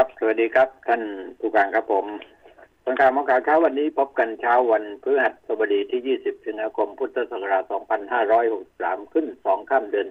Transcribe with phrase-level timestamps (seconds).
[0.00, 1.02] ครับ สวัสดีครับ ท่าน
[1.38, 2.06] ผู้การครับผม
[2.84, 7.64] สังการมองข่าวเช้าวันนี้พบกันเช้าวันพฤหัสบดีที่ 20สิงหาคม พุทธศักราช
[8.38, 10.08] 2563 ขึ้น2ค่ำเดือน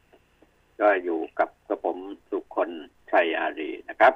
[0.00, 1.98] 10 ก็อยู่กับกระผม
[2.30, 2.70] สุคน
[3.10, 4.14] ชัยอารีนะครับ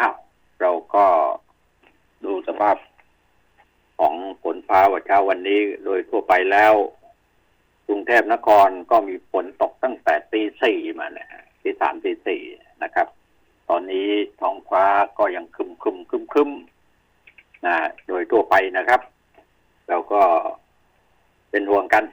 [0.00, 0.16] อ้าว
[0.60, 1.06] เราก็
[2.24, 2.76] ดูสภาพ
[3.98, 6.74] ของฝนฟ้าว่าเช้าวันนี้โดยทั่วไปแล้ว
[7.86, 11.28] กรุงเทพนครก็มีฝนตกตั้งแต่ตีสี่มาเนี่ย
[11.62, 12.42] ตีสามตีสี่
[12.84, 13.08] นะครับ
[13.74, 14.10] ตอนนี้
[14.40, 14.84] ท้องฟ้า
[15.18, 16.50] ก็ยังคึมคึมคึมคึม
[17.66, 17.76] นะ
[18.08, 19.00] โดยทั่วไปนะครับ
[19.88, 20.22] เราก็
[21.50, 22.04] เป็นห่วงกัน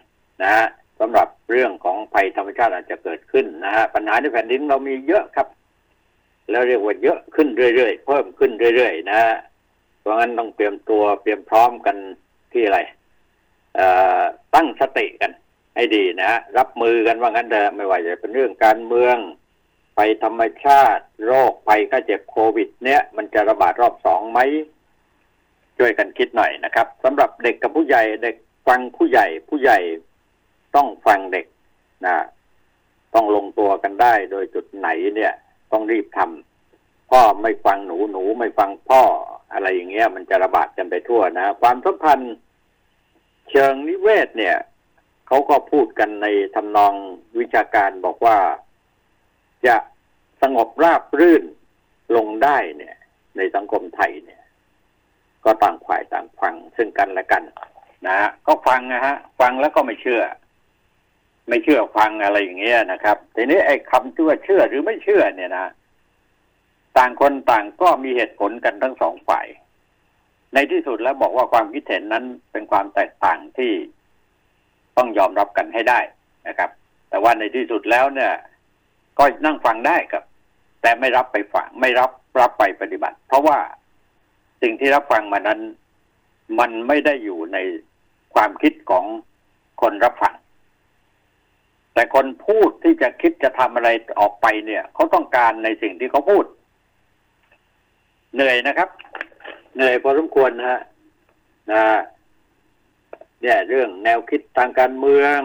[0.41, 0.65] นะฮะ
[0.99, 5.47] สำหรับเรื่องของภัยธรรมชาติอาจจะเกิดขึ้นนะฮะปัญหาในแผ่นดินเรามีเยอะครับ
[6.49, 9.33] แล้วเรียกว่าเยอะขึ้นเรื่อยๆเพิ่มขึ้นเรื่อยๆนะฮะ
[9.99, 11.95] เพราะงั้นต้องเตรียมตัวเตรียมพร้อมกัน
[12.51, 12.79] ที่อะไร
[14.55, 15.31] ตั้งสติกัน
[15.75, 19.17] ให้ดีนะฮะรับมือกันว่างั้นเถอะไม่ว่าจะเป็นเรื่องการเมือง
[19.99, 24.39] ภัยธรรมชาติ โรคภัยไข้เจ็บโควิด เนี่ย มันจะระบาดรอบสองไหม
[25.77, 28.35] ช่วยกันคิดหน่อยนะครับสำหรับเด็กกับผู้ใหญ่เด็ก
[28.67, 29.79] ฟังผู้ใหญ่ ผู้ใหญ่
[30.75, 31.45] ต้องฟังเด็ก
[32.05, 32.15] นะ
[33.13, 35.33] ต้องลงตัวกันได้โดยจุดไหนเนี่ย
[35.71, 39.01] ต้องรีบทำพ่อไม่ฟังหนูหนูไม่ฟังพ่อ
[39.53, 42.35] อะไรอย่างเงี้ย มันจะระบาดกันไปทั่วนะความสัมพันธ์
[43.49, 44.57] เชิงนิเวศเนี่ย
[45.27, 46.93] เขาก็พูดกันในทำนอง
[47.39, 48.37] วิชาการบอกว่า
[49.67, 49.75] จะ
[50.41, 51.43] สงบราบรื่น
[52.15, 52.95] ลงได้เนี่ย
[53.37, 54.41] ในสังคมไทยเนี่ย
[55.45, 57.43] ก็ต่างฝ่ายต่างฟังซึ่งกันและกัน
[58.07, 60.21] นะฮะก็ฟังนะฮะ ฟังแล้วก็ไม่เชื่อ
[61.49, 65.65] ไม่เชื่อฟังอะไรอย่างเงี้ยนะครับทีนี้ไอ้คำที่ว่าเชื่อหรือไม่เชื่อเนี่ยนะ
[66.97, 69.47] ต่างคนต่างก็มีเหตุผลกันทั้งสองฝ่าย
[70.53, 73.71] ในที่สุดแล้วบอกว่าความคิดเห็นนั้นเป็นความแตกต่างที่
[74.97, 75.99] ต้องยอมรับกันให้ได้
[76.47, 76.69] นะครับ
[77.09, 78.31] แต่ว่าในที่สุดแล้วเนี่ย
[79.19, 80.23] ก็นั่งฟังได้ครับ
[80.81, 83.57] แต่ไม่รับไปฟังไม่รับรับไปปฏิบัติ เพราะว่า
[84.61, 85.59] สิ่งที่รับฟังมานั้น
[86.59, 87.57] มันไม่ได้อยู่ใน
[88.33, 89.05] ความคิดของ
[89.81, 90.33] คนรับฟัง
[91.93, 96.45] แต่คนพูดที่จะคิดจะทำอะไรออกไปเนี่ยเขาต้องการในสิ่งที่เขาพูด
[98.33, 98.89] เหนื่อยนะครับ
[99.75, 100.81] เหนื่อยพอสมควรฮะ
[101.71, 101.83] นะ
[103.41, 105.39] เนี่ยเรื่องแนวคิดทางการเมือง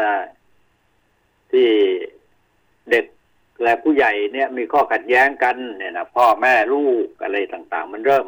[0.00, 0.12] นะ
[1.52, 1.68] ที่
[2.90, 3.04] เด็ก
[3.62, 8.26] และผู้ใหญ่เนี่ยมีข้อขัดแย้งกันเนี่ยนะพ่อแม่ลูกอะไรต่างๆ มันเริ่ม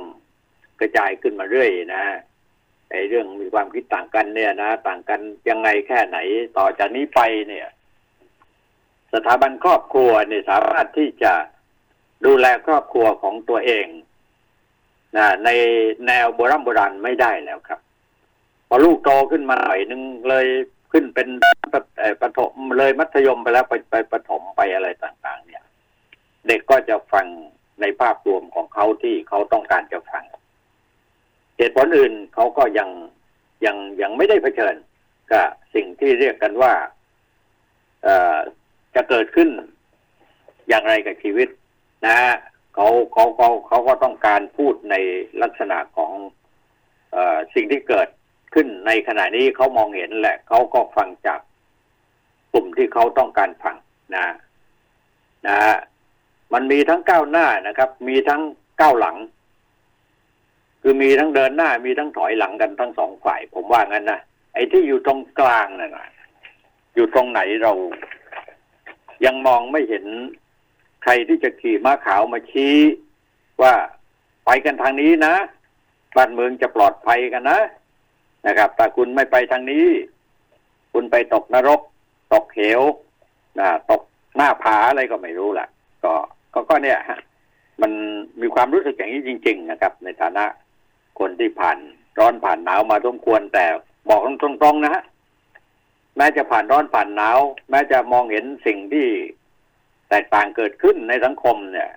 [0.81, 2.05] กระจายขึ้นมาเรื่อยนะ
[2.91, 6.19] ไอ้เรื่องมีความคิดต่างกันเนี่ยนะต่างกันยังไงแค่ไหน
[6.59, 7.69] ต่อจากนี้ไปเนี่ย
[9.13, 11.33] สถาบันครอบครัวเนี่ยสามารถที่จะ
[12.27, 13.87] ดูแลครอบครัวของตัวเอง
[15.17, 15.51] นะใน
[16.07, 17.81] แนวโบราณโบราณไม่ได้แล้วครับ
[18.69, 20.47] พอลูกโตขึ้นมาหน่อยนึงเลย
[20.93, 21.29] ขึ้นเป็น
[22.21, 24.24] ประถมเลยมัธยมไปแล้วไปไปปไป
[24.75, 25.63] อะไรต่าง ๆ เนี่ย
[26.47, 27.27] เด็กก็จะฟัง
[27.81, 30.25] ในภาพรวมของเขาที่เขาต้องการจะฟัง
[31.57, 32.89] เหตุผลอื่นเขาก็ยัง
[33.65, 34.75] ยังยังไม่ได้เผชิญ
[35.33, 36.73] กับสิ่งที่เรียกกันว่า
[38.95, 39.49] จะเกิดขึ้น
[40.69, 41.49] อย่างไรกับชีวิต
[42.07, 42.19] นะ
[42.75, 44.95] เขาเขาเขาเขาก็ต้องการพูดใน
[45.43, 46.13] ลักษณะของ
[47.15, 47.17] อ
[47.55, 48.09] สิ่งที่เกิด
[48.55, 51.41] ขึ้นในขณะนี้เขามองเห็นแหละเขาก็ฟังจาก
[52.53, 53.77] กลุ่มที่เขาต้องการฟัง
[54.17, 54.27] นะ
[55.47, 55.77] นะฮะ
[56.53, 58.43] มันมีทั้งก้าวหน้านะครับ มีทั้ง
[58.81, 59.17] ก้าวหลัง
[60.83, 64.21] คือมีทั้งเดินหน้ามีทั้งถอยหลังกันทั้งสองฝ่าย ผมว่างั้นนะ
[64.55, 66.09] ไอ้ที่อยู่ตรงกลางนั่นนะ
[66.95, 67.73] อยู่ตรงไหนเรา
[69.25, 70.05] ยังมองไม่เห็น
[71.03, 72.77] ใครที่จะขี่ม้าขาวมาชี้
[73.63, 73.75] ว่า
[74.47, 75.35] ไปกันทางนี้นะ
[76.17, 77.61] บ้านเมืองจะปลอดภัยกันนะ
[78.47, 79.87] นะครับถ้าคุณไม่ไปทางนี้
[80.93, 81.81] คุณไปตกนรก
[82.33, 82.83] ตกเหว
[83.61, 84.03] นะตก
[84.37, 85.69] หน้าผาอะไรก็ไม่รู้แหละ
[86.05, 86.13] ก็
[86.55, 87.21] ก็ก็เนี่ยฮะ
[87.83, 87.93] มัน
[88.41, 90.45] มีความรู้สึกอย่างนี้จริง ๆ นะครับ ในฐานะ
[91.19, 91.79] คนที่ผ่าน
[92.19, 93.65] ร้อนผ่านหนาวมาทุกควรแต่
[94.09, 95.03] บอกตรงๆนะฮะ
[96.17, 97.39] แม้จะผ่านร้อนผ่านหนาว
[97.71, 99.07] แม้จะมองเห็นสิ่งที่
[100.11, 101.91] แตกต่างเกิดขึ้นในสังคมเนี่ย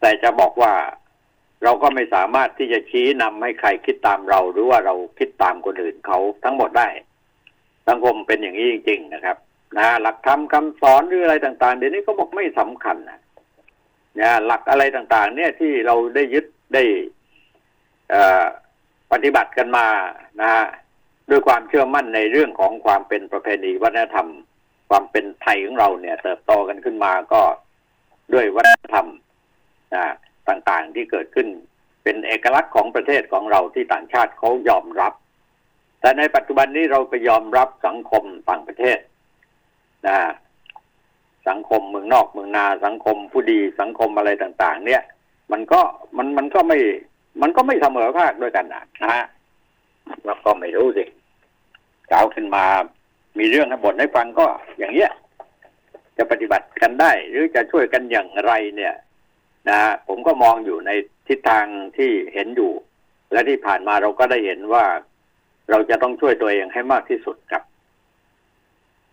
[0.00, 0.72] แต่จะบอกว่า
[1.64, 6.88] เราก็ไม่สามารถที่จะชี้นำให้ใครคิดตามเรา หรือว่าเราคิดตามคนอื่นเขาทั้งหมดได้
[7.88, 9.36] สังคมเป็นอย่างนี้จริง ๆ นะครับ
[9.78, 13.20] นะหลักธรรมคาสอนหรืออะไรต่างๆ เดี๋ยวนี้ก็บอกไม่สำคัญนะ
[14.20, 16.82] นะหลักอะไรต่างๆ เนี่ยที่เราได้ยึดได้
[19.12, 19.86] ปฏิบัติกันมา
[20.42, 20.52] นะ
[21.30, 24.28] ด้วยความเชื่อมั่นในเรื่องของความเป็นประเพณีวัฒนธรรม
[24.90, 27.42] ความเป็นไทยของเราเนี่ย เติบโตกันขึ้นมาก็
[28.32, 29.06] ด้วยวัฒนธรรม
[29.94, 30.04] นะ
[30.48, 31.48] ต่างๆที่เกิดขึ้น
[32.02, 35.12] เป็นเอกลักษณ์ของประเทศของเราที่ต่างชาติเขายอมรับ
[36.00, 38.98] แต่ในปัจจุบันนี้เราไปยอมรับสังคมต่างประเทศ
[40.06, 40.18] นะ
[41.48, 45.02] สังคมเมืองนอกเมืองนาสังคมผู้ดีสังคมอะไรต่าง ๆ เนี่ย
[45.52, 45.80] มันก็
[46.16, 46.78] มันมันก็ไม่
[47.42, 48.82] มันก็ไม่เสมอภาคด้วยกันนะ
[49.14, 49.24] ฮะ
[50.24, 51.04] แล้วก็ไม่รู้สิ
[52.10, 52.64] กล่าวขึ้นมา
[53.38, 54.46] มีเรื่องให้บทให้ฟังก็
[54.78, 55.10] อย่างเงี้ย
[56.16, 58.94] จะปฏิบัติกันได้ หรือจะช่วยกันอย่างไรเนี่ย
[59.68, 59.78] นะ
[60.08, 60.90] ผมก็มองอยู่ใน
[61.28, 61.66] ทิศทาง
[61.96, 62.72] ที่เห็นอยู่
[63.32, 64.84] และที่ผ่านมาเราก็ได้เห็นว่า
[65.70, 67.62] เราจะต้องช่วยตัวเองให้มากที่สุดครับ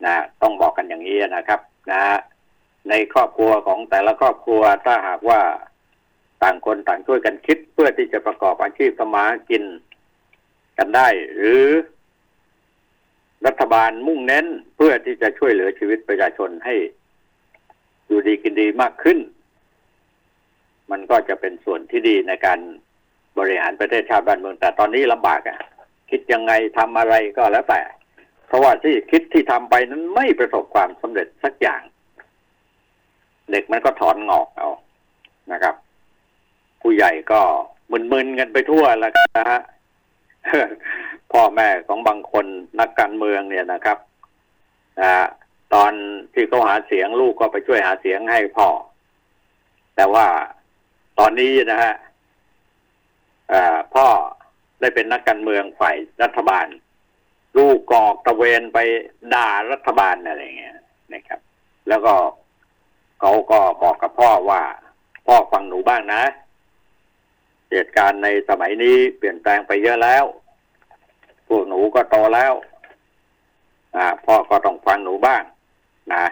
[0.06, 1.60] นะต้องบอกกันอย่างนี้นะครับ
[1.92, 2.02] นะ
[2.90, 5.42] ในครอบครัวของแต่ละครอบครัวถ้าหากว่า
[6.44, 9.64] ต่างคนต่างช่วยกันคิดเพื่อที่จะประกอบอาชีพสมากิน
[10.78, 11.64] กันได้ หรือ
[13.46, 16.76] รัฐบาลมุ่งเน้นเพื่อที่จะช่วยเหลือชีวิตประชาชนให้
[18.08, 19.18] อยู่ดีกินดีมากขึ้น
[20.92, 22.60] มันก็จะเป็นส่วนที่ดีในการ
[23.40, 25.58] บริหารประเทศชาติบ้านเมืองแต่ตอนนี้ลำบากอะ่ะ
[26.10, 27.82] คิดยังไงทำอะไรก็แล้วแต่
[28.50, 31.82] เพราะว่าที่คิดที่ทำไปนั้นไม่ประสบความสำเร็จสักอย่าง
[33.52, 34.70] เด็กมันก็ถอนงอกเอา
[35.52, 35.76] นะครับ
[36.82, 37.42] ผู้ใหญ่ก็
[37.92, 39.62] มึนๆกันไปทั่วแล้วนะฮะ
[41.32, 42.46] พ่อแม่ของบางคน
[42.80, 43.98] นักการเมืองเนี่ยนะครับ
[45.00, 45.12] นะ
[45.74, 45.92] ตอน
[46.34, 48.68] ที่เขาหาเสียงลูกก็ไปช่วยหาเสียงให้พ่อ
[49.96, 50.28] แต่ว่า
[51.20, 51.94] ตอนนี้นะฮะ
[53.96, 54.08] พ่อ
[54.80, 56.68] ได้เป็นนักการเมืองฝ่ายรัฐบาล
[57.60, 58.80] ลูกกอกตะเวนไป
[59.34, 60.78] ด่ารัฐบาลอะไรเงี้ย
[61.14, 61.40] นะครับ
[61.88, 62.14] แล้วก็
[63.20, 64.62] เขาก็บอกกับพ่อว่า
[65.26, 66.24] พ่อฟังหนูบ้างนะ
[67.72, 70.26] เหตุการณ์ในสมัยนี้เปลี่ยนแปลงไปเยอะแล้ว
[71.48, 72.54] พวกหนูก็โตแล้ว
[73.96, 75.42] อ่า พ่อก็ต้องฟังหนูบ้าง
[76.14, 76.26] นะ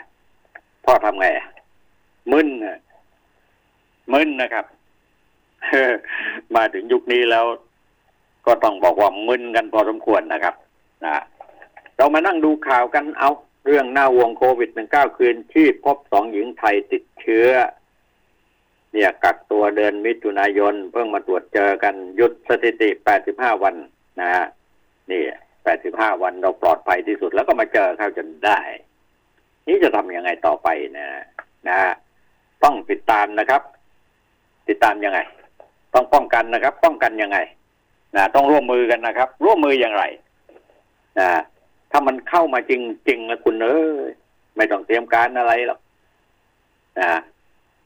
[0.86, 1.28] พ่อทำไง
[2.32, 2.48] มึน
[4.14, 4.66] มึนนะครับ
[6.56, 7.46] มาถึงยุคนี้แล้ว
[8.46, 10.56] ก็ต้องบอกว่ามึนกันพอสมควรนะครับ
[11.06, 11.24] นะ
[11.98, 13.30] เรามานั่งดูข่าวกันเอา
[13.66, 17.50] เรื่องหน้าวงโควิดหนึ่งเก้าคืนที่พบสองหญิงไทยติดเชื้อ
[18.94, 23.76] เนี่ยกักตัวเดือนมิถุนายน เพิ่งมาตรวจเจอกันหยุดสถิติแปดสิบห้าวัน
[24.20, 24.46] นะฮะ
[25.12, 25.24] นี่
[25.64, 28.60] แปดสิบห้าวันเราปลอดภัยที่สุดแล้วก็มาเจอเข้าจนได้
[29.68, 30.68] นี่จะทำยังไงต่อไป
[30.98, 31.08] นะ
[31.68, 31.78] นะ
[32.64, 33.62] ต้องติดตามนะครับ
[34.68, 35.20] ติดตามยังไง
[35.94, 37.38] ต้องป้องกันนะครับ ป้องกันยังไง
[38.16, 40.04] นะต้องร่วมมือกันนะครับ ร่วมมืออย่างไร
[41.20, 41.42] นะ
[41.92, 42.74] ถ้ามันเข้ามาจ
[43.10, 44.12] ริงๆแล้วคุณเอ้ย
[44.58, 45.80] ไม่ต้องเตรียมการอะไรหรอก
[47.00, 47.20] นะ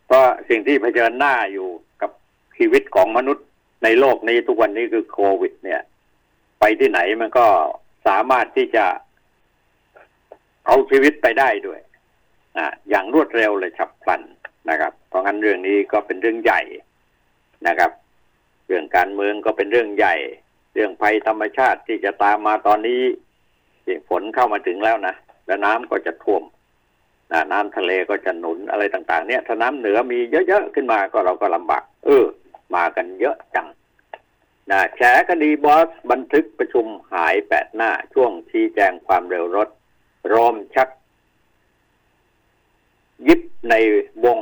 [0.05, 1.67] เพราะสิ่งที่เผชิญหน้าอยู่
[2.01, 2.11] กับ
[2.57, 3.45] ชีวิตของมนุษย์
[3.83, 5.81] ในโลกนี้ทุกวันนี้คือโควิด เนี่ย
[6.59, 7.47] ไปที่ไหนมันก็
[8.07, 8.85] สามารถที่จะ
[10.65, 11.79] เอาชีวิตไปได้ด้วย
[12.57, 14.21] อ่าอย่างรวดเร็วเลยฉับพลัน
[14.69, 16.61] นะครับ เพราะงั้นเรื่องนี้ก็เป็นเรื่องใหญ่
[17.67, 17.91] นะครับ
[18.67, 20.15] เรื่องการเมืองก็เป็นเรื่องใหญ่
[20.73, 23.01] เรื่องภัยธรรมชาติที่จะตามมาตอนนี้
[24.09, 25.15] ฝนเข้ามาถึงแล้วนะ
[25.45, 26.43] แล้วน้ำก็จะท่วม
[27.51, 32.25] น้ำทะเลก็จะหนุนอะไรต่าง ๆ เนี่ย ถ้าน้ำเหนือมีเยอะๆขึ้นมาก็เราก็ลำบากเออ
[32.75, 33.67] มากันเยอะจัง
[34.71, 39.69] นะแฉคดีบอสบันทึกประชุมหายแปดหน้า ช่วงชี้แจงความเร็วรถ
[40.33, 40.89] รอมชัก
[43.27, 43.73] ยิบใน
[44.25, 44.39] วง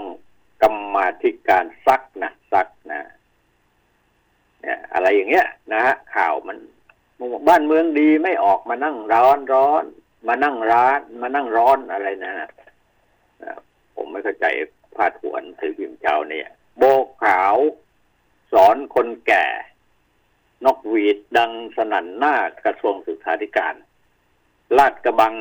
[0.62, 3.00] กรรมาธิการซักนะซักนะ
[4.62, 6.58] เนี่ยอะไรอย่างเงี้ยนะฮะข่าวมัน
[7.48, 9.84] บ้านเมืองดีไม่ออกมานั่งร้อนร้อน
[10.28, 12.34] มานั่งร้านมานั่งร้อนอะไรนะ
[13.96, 14.46] ผมไม่เข้าใจ
[14.96, 17.56] พาดหัวถือพิมพ์เช้าเนี่ย โบกขาว
[18.51, 19.46] สอนคนแก่
[20.66, 22.36] นกหวีดดังสนั่นหน้า
[22.66, 23.75] กระทรวงศึกษาธิการ
[24.78, 25.36] ลาดกระบัง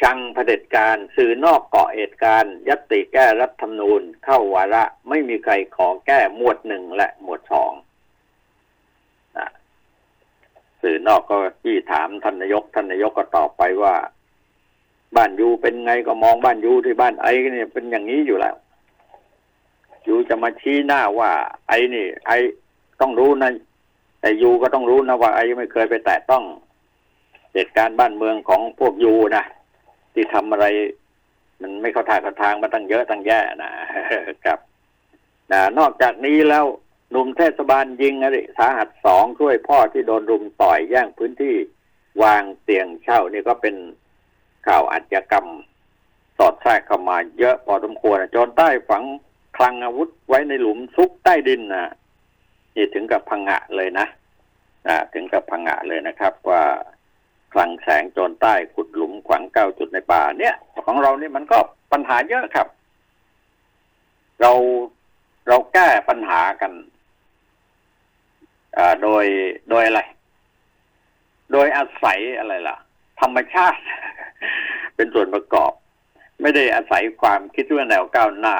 [0.00, 7.72] ชังเผด็จการสื่อนอกเกาะเหตุการณ์ยัตติแก้รัฐธรรมนูญเข้าวาระไม่มีใครขอแก้หมวดหนึ่งและหมวดสอง
[10.82, 13.94] สื่อนอกก็ที่ถามท่านนายกท่านนายกก็ตอบไปว่า
[15.16, 18.56] บ้านยูเป็นไงก็มองบ้านยูที่บ้านไอ้เนี่ยเป็นอย่างนี้อยู่แล้ว
[20.06, 21.30] ยูจะมาชี้หน้าว่า
[21.68, 22.36] ไอ้นี่ ไอ้
[23.00, 23.50] ต้องรู้นะ
[24.20, 26.44] แต่ยูก็ต้องรู้นะว่าไอ้ไม่เคยไปแตะต้อง
[27.54, 29.44] เหตุการณ์บ้านเมืองของพวกยูนะ
[30.16, 30.66] ที่ทำอะไร
[31.62, 33.72] มันไม่เข้าทางเข้าทางมาตั้งเยอะตั้งแย่นะ
[34.44, 34.58] ครับ
[35.52, 36.64] นะนอกจากนี้แล้ว
[37.10, 41.56] หนุ่มเทศบาลยิงอะไรสาหัสสองช่วยพ่อที่โดนรุมต่อยแย่งพื้นที่
[42.22, 43.76] วางเตียงเช่านี่ก็เป็น
[44.66, 45.48] ข่าวอาชญากรรม
[46.38, 49.04] สอดแทรกเข้ามาเยอะพอสมควรจนใต้ฝัง
[49.56, 51.92] คลังอาวุธไว้ในหลุมซุกใต้ดินนะ
[52.74, 54.06] นี่ถึงกับพังงะเลยนะ
[54.86, 56.62] นะถึงกับพังงะเลยนะครับ ว่า
[57.56, 60.54] คลังแสงโจรใต้ขุดหลุมขวางเก้าจุดในป่าเนี่ย
[60.86, 61.58] ของเรานี่มันก็
[61.92, 62.68] ปัญหาเยอะครับ
[64.40, 64.52] เรา
[65.48, 66.72] เราแก้ปัญหากัน
[69.02, 69.24] โดย
[69.70, 70.00] โดยอะไร
[71.52, 72.76] โดยอาศัยอะไรล่ะ
[73.20, 73.82] ธรรมชาติ
[74.96, 75.72] เป็นส่วนประกอบ
[76.40, 78.56] ไม่ได้อาศัยความคิดว่าแนวก้าวหน้า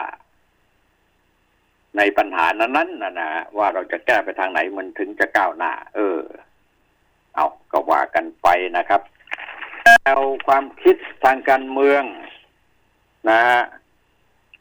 [1.97, 6.19] ในปัญหานั้นๆนะนะว่าเราจะแก้ไปทางไหนมันถึงจะก้าวหน้า เออ
[7.37, 9.01] เอาก็ว่ากันไปนะครับ
[9.85, 12.03] แนวความคิดทางการเมือง
[13.31, 13.61] นะฮะ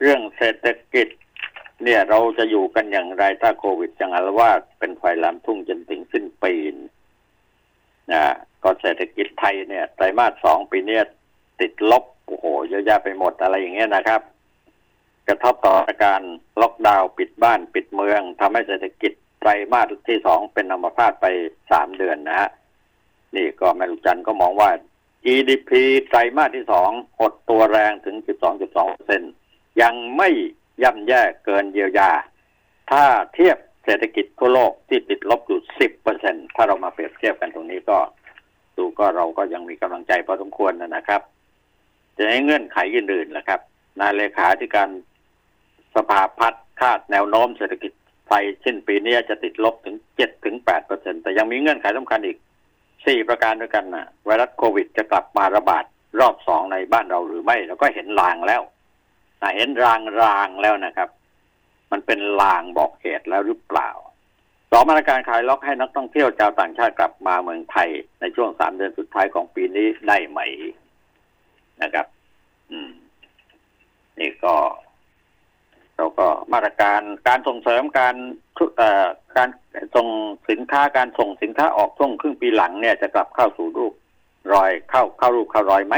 [0.02, 1.08] เรื่องเศรษฐกิจ
[1.84, 6.54] เนี่ยเราจะอยู่กันอย่างไรถ้าโควิดจังอารวาสเป็นไฟลามทุ่งจนถึงสิ้นปี
[8.12, 8.22] นะ
[8.64, 11.04] ก็เศรษฐกิจไทยเนี่ยไตรมาสสองปีเนี้ย
[11.60, 14.22] ติดลบโอ้โหเยอะแยะไปหมดอะไรอย่างเงี้ยนะครับ
[15.28, 16.22] กระทบต่อการ
[16.62, 21.26] ล็อกดาวน์ปิดบ้านปิดเมืองทำให้เศรษฐกิจไตรมาสที่สองเป็นอัมพาตไป
[21.72, 22.50] สามเดือนนะฮะ
[23.38, 24.70] นี่ก็แม่ลูกจันก็มองว่า
[25.26, 25.72] GDP
[26.08, 28.16] ไตรมาสที่สองหดตัวแรงถึง
[28.62, 29.24] 12.2เซน
[29.82, 30.30] ยังไม่
[30.84, 32.12] ย่ำแย่เกินเยียวยา
[32.92, 37.98] ถ้าเทียบเศรษฐกิจทั่วโลกที่ติดลบอยู่ 10เปอร์เซ็นถ้าเรามาเปรียบเทียบกันตรงนี้ก็
[38.78, 41.22] ดูก็เราก็ยังมีกำลังใจพอสมควรนะครับ
[42.18, 43.60] จะให้เงื่อนไขอื่นๆนะครับ
[44.00, 44.90] นายเลขาธิการ
[45.96, 47.92] สภาพัฒน์คาดแนวโน้มเศรษฐกิจ
[48.28, 52.38] ไทยสิ้นปีนี้จะติดลบถึง7ถึง8เปอร์เซ็นแต่ยังมีเงื่อนไขสำคัญอีก
[53.08, 55.86] 4ประการด้วยกันนะไวรัสโควิดจะกลับมาระบาด
[56.20, 58.62] รอบสองในบ้านเราหรือไม่เราก็เห็นลางแล้ว
[59.42, 61.10] นะเห็นรางรางแล้วนะครับ
[61.92, 63.90] มันเป็นลางบอกเหตุแล้วหรือเปล่า
[64.72, 70.40] สองมาตรการคลายล็อกให้นักท่องเที่ยวชาวต่างชาติกลับมาเมืองไทย ในช่วงสามเดือนสุดท้ายของปีนี้ได้ไหม
[71.82, 72.08] นะครับ
[72.72, 72.92] อืม
[74.20, 74.56] นี่ก็
[75.98, 78.16] เราก็มาตรการการส่งเสริมการ
[78.78, 79.50] เอ่อการ
[79.96, 80.08] ส่ง
[80.50, 83.94] สินค้าการส่งสินค้าออกช่วงครึ่งปีหลังเนี่ยจะกลับเข้าสู่รูป
[84.54, 85.96] รอยเข้าเข้ารูปเข้ารอยไหม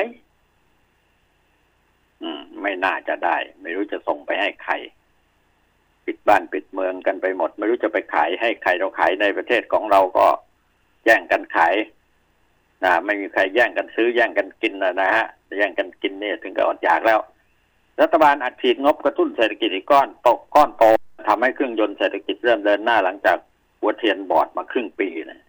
[2.21, 4.73] อืม ไม่น่าจะได้ ไม่รู้จะส่งไปให้ใคร
[6.05, 10.27] ปิดบ้านปิดเมืองกันไปหมด ไม่รู้จะไปขายให้ใครเราขายในประเทศของเราก็
[11.05, 11.75] แย่งกันขาย
[12.83, 15.25] นะไม่มีใครแย่งกันซื้อแย่งกันกินนะนะฮะ
[15.57, 17.19] แย่งกันกินเนี่ยถึงกับอดอยากแล้ว
[18.01, 20.83] รัฐบาลอัดฉีดงบกระตุ้นเศรษฐกิจอีกก้อนตกก้อนโต
[21.27, 23.37] ทำให้เครื่องยนต์เศรษฐกิจเริ่มเดินหน้าหลังจาก
[23.79, 25.41] หัวเทียนบอดมาครึ่งปีนะ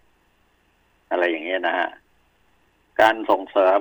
[1.11, 1.89] อะไรอย่างเงี้ยนะฮะ
[3.01, 3.81] การส่งเสริม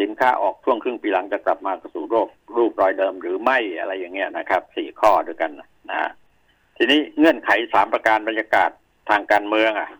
[0.00, 5.50] สินค้าออกช่วงครึ่งปีหลังจะกลับมาสู่รูปรูปรอยเดิมหรือไม่อะไรอย่างเงี้ยนะครับสี่ข้อด้วยกัน
[5.90, 6.10] นะฮะ
[6.76, 8.70] ทีนี้เงื่อนไขสามประการบรรยากาศ
[9.08, 9.90] ทางการเมืองอะ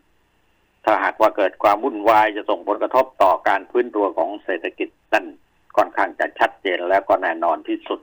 [0.85, 5.27] ถ้าหากว่าเกิดความวุ่นวายจะส่งผลกระทบต่อการพื้นตัวของเศรษฐกิจนั่น
[5.77, 8.01] ค่อนข้างจะชัดเจนแล้วก็แน่นอนที่สุด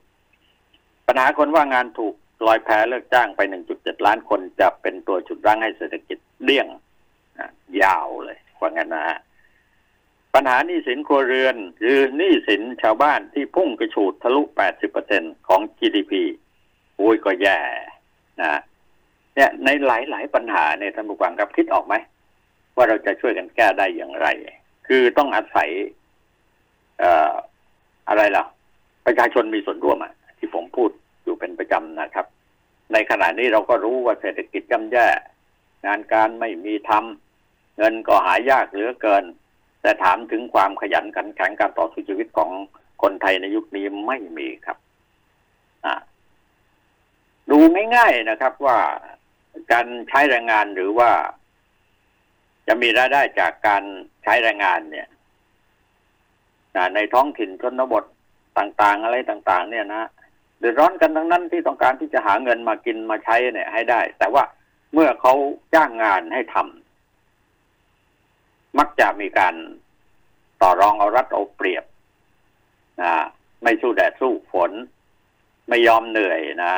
[1.07, 2.15] ปัญหาคนว่างงานถูก
[2.47, 3.41] ลอยแพเลิกจ้างไป
[3.73, 6.67] 1.7 ล้านคนจะเป็นตัวจุดรั้งให้เศรษฐกิจเลี่ยง
[7.81, 9.19] ยาวเลยว่างั้นนะฮะ
[10.35, 14.41] ปัญหาหนี้สินครัวเรือนหรือหนี้สินชาวบ้านที่พุ่งกระฉูดทะลุ
[14.95, 16.13] 80%ของ GDP
[16.97, 17.59] โอ้ยก็แย่
[18.41, 18.61] นะ
[19.35, 21.95] เนี่ยในหลาย ๆ ปัญหาเนี่ยท่านผู้ฟังครับคิดออกไหม
[22.75, 24.27] ว่าเราจะช่วยกันแก้ได้อย่างไร
[24.87, 25.69] คือต้องอาศัย
[28.10, 28.43] อะไรล่ะ
[29.05, 30.89] ประชาชนมีส่วนร่วมอะที่ผมพูด
[31.24, 32.25] อยู่เป็นประจำนะครับ
[32.93, 35.08] ในขณะนี้เราก็รู้ว่าเศรษฐกิจย่ำแย่
[35.86, 39.24] งานการไม่มีทำเงินก็หายากเหลือเกิน
[39.81, 42.50] แต่ถามถึงความขยันขันแข็งการต่อสู้ชีวิตของ
[43.01, 44.77] คนไทยในยุคนี้ไม่มีครับ
[45.86, 45.96] อ่า
[47.50, 47.58] ดู
[47.96, 48.79] ง่ายๆนะครับว่า
[49.72, 51.12] การใช้แรงงานหรือว่า
[52.67, 53.84] จะมีรายได้จากการ
[54.24, 55.08] ใช้แรงงานเนี่ย
[56.95, 58.03] ในท้องถิ่นชนบท
[58.57, 60.03] ต่างๆ อะไรต่างๆ เนี่ยนะ
[60.59, 64.43] เดือดร้อนกันทั้งนั้นที่ต้องการที่จะหาเงินมากินมาใช้เนี่ย ให้ได้ แต่ว่า
[64.93, 65.33] เมื่อเขา
[65.73, 69.55] จ้างงานให้ทำมักจะมีการ
[70.61, 71.83] ต่อรองเอารัดเอาเปรียบ
[73.01, 73.11] นะ
[73.63, 74.71] ไม่สู้แดดสู้ฝน
[75.69, 76.71] ไม่ยอมเหนื่อยนะ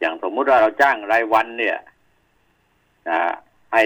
[0.00, 1.78] อย่างสมมุติว่าเราจ้างรายวันเนี่ย
[3.08, 3.18] นะ
[3.74, 3.84] ให้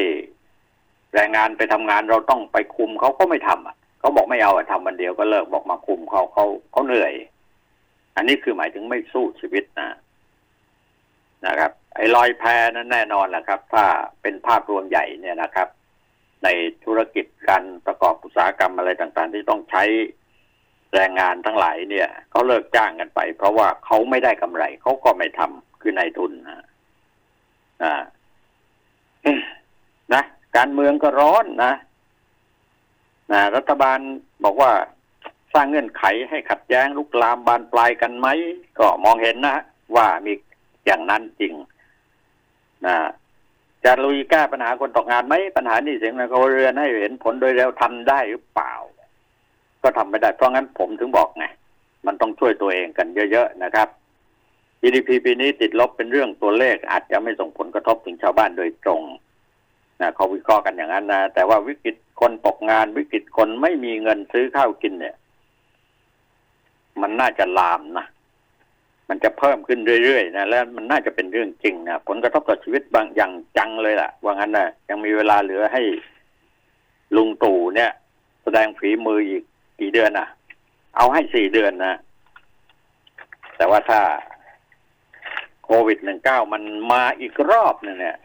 [1.15, 7.13] แรงงานไปทำงานเราต้องไปคุมเขาก็ไม่ทำอะ เขาบอกไม่เอาทำวันเดียวก็เลิกบอกมาคุมเขาเขาเขาเหนื่อย
[8.17, 9.91] อันนี้คือหมายถึงไม่สู้ชีวิตนะ
[11.47, 12.43] นะครับ ไอ้ลอยแพ
[12.77, 13.85] นั้นแน่นอนแหละครับ ถ้า
[14.23, 15.69] เป็นภาพรวมใหญ่เนี่ยนะครับ
[16.45, 16.49] ใน
[16.85, 19.85] ธุรกิจการประกอบอุตสาหกรรมอะไรต่าง ๆ ที่ต้องใช้
[20.95, 26.67] แรงงานทั้งหลายเนี่ยเขาเลิกจ้างกันไป เพราะว่าเขาไม่ได้กำไรเขาก็ไม่ทำคือนายทุนนะ
[27.83, 28.03] อ่า
[30.15, 30.23] นะ
[30.57, 31.73] การเมืองก็ร้อนนะ
[33.33, 33.99] นะรัฐบาล
[34.45, 34.73] บอกว่า
[35.55, 38.29] สร้างเงื่อนไขให้ขัดแย้งลุกลามบานปลายกันไหม
[38.79, 39.57] ก็มองเห็นนะ
[39.97, 40.33] ว่ามี
[40.87, 41.55] อย่างนั้นจริง
[42.87, 42.97] นะ
[43.85, 48.73] จะลุยแก้ปัญหาคนตกงานไหมปัญหานี่เสียงในครัวเรือนให้เห็นผลโดยเร็วทำได้หรือเปล่า
[49.83, 51.45] ก็ทำไม่ได้ เพราะงั้นผมถึงบอกไง
[52.07, 53.89] มันต้องช่วยตัวเองกันเยอะๆนะครับ
[54.81, 59.03] GDP ปีนี้ติดลบเป็นเรื่องตัวเลข อาจจะไม่ส่งผลกระทบถึงชาวบ้านโดยตรง
[60.01, 65.17] นะเขาวิเคราะห์กันอย่างนั้นนะแต่ว่าวิกฤต คนตกงานวิกฤตคนไม่มีเงินซื้อข้าวกินเนี่ย
[67.01, 68.07] มันน่าจะลามนะ
[69.09, 75.83] มันจะเพิ่มขึ้นเรื่อยๆนะแล้วมันน่าจะเป็นเรื่องจริงนะผลกระทบต่อชีวิตบางอย่างจังเลยล่ะ ว่างั้นนะยังมีเวลาเหลือให้
[77.17, 77.91] ลุงตู่เนี่ย
[78.43, 79.43] แสดงฝีมืออีก
[79.81, 80.29] กี่เดือนนะ
[80.97, 81.95] เอาให้สี่เดือนนะ
[83.57, 84.01] แต่ว่าถ้า
[85.65, 86.63] โควิดหนึ่งเก้ามัน
[86.93, 88.17] มาอีกรอบนึงเนี่ย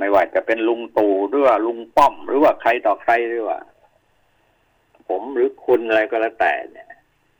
[0.00, 3.58] ไม่ว่าจะเป็นลุงตู่หรือว่าลุงป้อม หรือว่าใครต่อใครหรือว่า
[5.08, 6.90] ผมหรือคุณอะไรก็แล้วแต่เนี่ย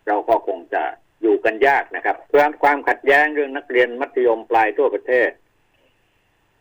[0.08, 0.82] เราก็คงจะ
[1.22, 5.30] อยู่กันยากนะครับเพื่อความขัดแย้งเรื่องนักเรียนมัธยมปลายทั่วประเทศ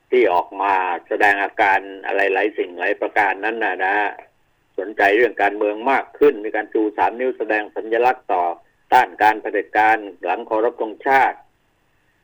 [0.09, 0.73] ที่ออกมา
[1.07, 3.95] แสดงอาการอะไรหลายสิ่งหลายประการนั้นนะนะ
[4.79, 8.43] สนใจเรื่องการเมืองมากขึ้น มีการชูสามนิ้วแสดงสัญลักษณ์ต่อ
[8.93, 11.37] ต้านการเผด็จการหลังคารพธงชาติ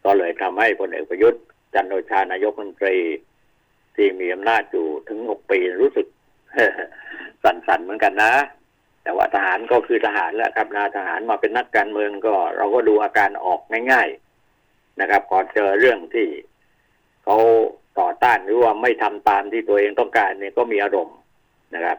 [0.06, 1.42] ก็เลยทำให้พลเอกประยุทธ์
[1.74, 2.98] จันโอชานายกรัฐมนตรี
[3.96, 6.08] ที่มีอำนาจอยู่ถึงหกปีรู้สึก
[7.44, 8.34] สั่นๆเหมือนกันนะ
[9.04, 13.62] แต่ว่าทหารก็คือทหารแหละครับนาทหารมาเป็นนักการเมืองก็ เราก็ดูอาการออก
[13.92, 16.28] ง่ายๆนะครับพอเจอเรื่องที่
[17.24, 17.38] เขา
[18.00, 21.18] ต่อต้านหรือว่าไม่ทำตามที่ตัวเองต้องการเนี่ยก็มีอารมณ์
[21.76, 21.98] นะครับ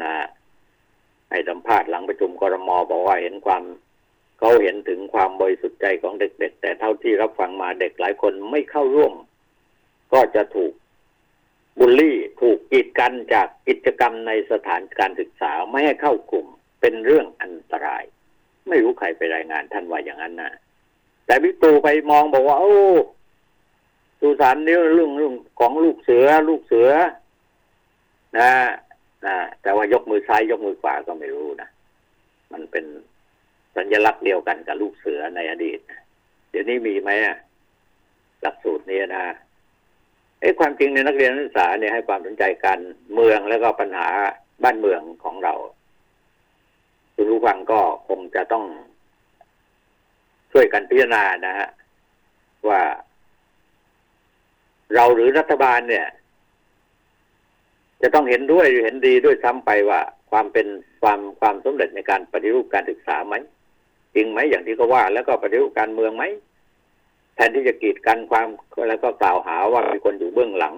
[0.00, 0.12] นะ
[1.30, 3.62] ให้สัมภาษณ์หลังประชุมกรมบอกว่าเห็นความ
[4.38, 9.12] เขาเห็นถึงความบริสุทธิ์ใจของเด็ก ๆ แต่เท่าที่รับฟังมาเด็กหลายคนไม่เข้าร่วม
[10.12, 10.72] ก็จะถูก
[11.78, 16.46] บูลลี่ถูกกีดกันจากกิจกรรมในสถานการศึกษาไม่ให้เข้ากลุ่ม
[16.80, 18.04] เป็นเรื่องอันตราย
[18.68, 20.52] ไม่รู้ใครไปรายงานท่านว่าอย่างนั้นนะ
[21.26, 22.76] แต่วิตูไปมองบอกว่า โอ้
[24.20, 26.90] สุสานนี้เรื่องเรื่องของลูกเสือ ลูกเสือ
[28.38, 28.50] นะ
[29.26, 31.68] นะแต่ว่ายกมือซ้ายยกมือขวาก็ไม่รู้นะ
[32.52, 32.84] มันเป็น
[33.76, 35.78] สัญลักษณ์เดียวกันกับลูกเสือในอดีต
[36.50, 37.10] เดี๋ยวนี้มีไหม
[38.42, 39.24] หลักสูตรนี้นะ
[40.44, 42.80] อ้ความจริงในนักเรียนนักศึกษาเนี่ยให้ความสนใจการ
[43.14, 44.08] เมืองแล้วก็ปัญหา
[44.62, 45.54] บ้านเมืองของเรา
[47.14, 48.64] คุณผู้ฟังก็คงจะต้อง
[50.52, 51.68] ช่วยกันพิจารณานะฮะ
[52.68, 52.80] ว่า
[54.94, 56.06] เราหรือรัฐบาลเนี่ย
[58.02, 60.66] จะต้องเห็นด้วยหรือเห็นดีด้วยซ้ำไปว่า ความเป็น
[61.02, 63.34] ความความสำเร็จในการปฏิรูปการศึกษาไหม
[64.14, 66.24] จริงไหมอย่างที่เขาว่า แล้วก็ปฏิรูปการเมืองไหม
[67.34, 68.48] แทนที่จะกีดกันความ
[68.88, 70.76] แล้วก็กล่าวหาว่ามีคนอย เบื้องหลัง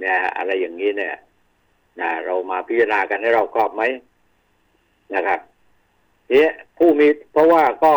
[0.00, 1.14] เนี่ยอะไรอย่างนี้เนี่ย
[2.00, 3.82] นะเรามาพิจารณากันให้เราครอบไหม
[5.14, 5.40] นะครับ
[6.30, 7.92] เนี่ยผู้มีเพราะว่าก็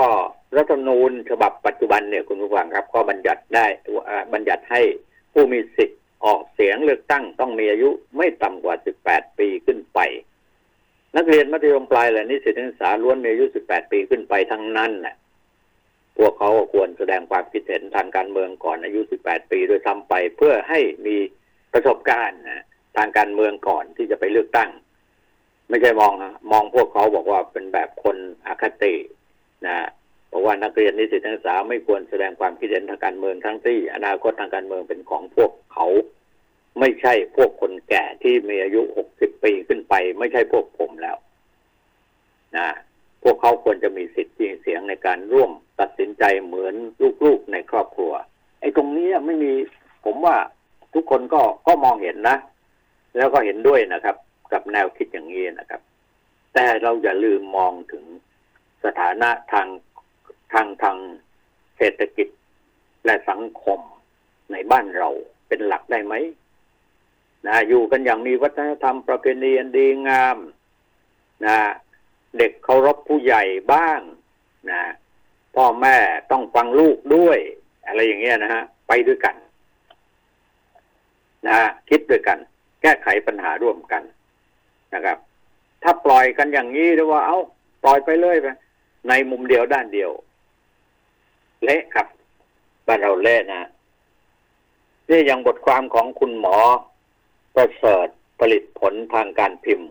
[0.58, 3.66] รัฐธรรมนูญฉบับปัจจุบันเนี่ยคุณผู้ฟังครับ ก็บัญญัติได้
[4.34, 4.82] บัญญัติให้
[5.34, 10.00] ผู้มีสิทธิ์ออกเสียงเลือกตั้งต้องมีอายุไม่ต่ำกว่า 18 ปีขึ้นไป
[11.18, 15.16] นักเรียนมัธยมปลายและนิสิตนักศึกษาล้วนมีอายุ 18 ปีขึ้นไปทั้งนั้นแหละ
[16.20, 21.18] พวกเขาควรแสดงความคิดเห็นทางการเมืองก่อนอายุ 18 ปีโดยซ้ำไป เพื่อให้มี
[21.74, 22.64] ประสบการณ์นะ
[22.98, 24.70] ทางการเมืองก่อนที่จะไปเลือกตั้ง
[25.70, 26.14] ไม่ใช่มอง
[26.52, 28.96] มองพวกเขาบอกว่าเป็นแบบคนอคติ
[29.68, 29.78] นะ
[30.32, 35.88] บอกว่านักเรียนนิสิตนักศึกษาไม่ควรแสดงความคิดเห็นทางการเมืองทั้งที่ อนาคตทางการเมืองเป็นของพวกเขา
[36.80, 41.18] ไม่ใช่พวกคนแก่ที่มีอายุหกสิบปีขึ้นไป ไม่ใช่พวกผมแล้ว
[42.58, 42.68] นะ
[43.24, 46.76] พวกเขาควรจะมีสิทธิ์เสียงในการร่วม ตัดสินใจเหมือน
[47.26, 48.12] ลูกๆในครอบครัว
[48.60, 49.54] ไอ้ตรงนี้ไม่มี
[50.06, 50.36] ผมว่า
[50.94, 52.38] ทุกคนก็ก็มองเห็นนะ
[53.18, 54.16] แล้วก็เห็นด้วยนะครับ
[54.52, 55.82] กับแนวคิดอย่างนี้นะครับ
[56.54, 58.04] แต่เราอย่าลืมมองถึง
[58.84, 59.68] สถานะทาง
[60.54, 60.98] ทางทาง
[61.78, 62.28] เศรษฐกิจ
[63.06, 63.80] และสังคม
[64.52, 65.10] ในบ้านเรา
[65.48, 66.14] เป็นหลักได้ไหม
[67.48, 70.38] นะอยู่กันอย่างมีวัฒนธรรมประเพณีอันดีงาม
[71.46, 71.58] นะ
[72.38, 74.00] เด็กเคารพผู้ใหญ่บ้าง
[74.72, 74.82] นะ
[75.56, 75.98] พ่อแม่
[76.32, 77.40] ต้องฟังลูกด้วย
[77.88, 79.36] อะไรอย่างเงี้ยนะฮะ ไปด้วยกัน
[81.46, 82.38] นะฮะคิดด้วยกัน
[82.82, 84.04] แก้ไขปัญหาร่วมกัน
[84.94, 85.18] นะครับ
[85.84, 87.40] ถ้าปล่อยกันอย่างนี้หรือว่าเอา้า
[87.84, 88.48] ปล่อยไปเลยไป
[89.08, 90.12] ในมุมเดียวด้านเดียว
[91.64, 92.08] เละครับ
[92.88, 93.70] บ้านเราเละนะ
[95.10, 96.58] นี่อย่างบทความของคุณหมอ
[97.56, 98.08] ประเสริฐ
[98.40, 99.90] ผลิตผลทางการพิมพ์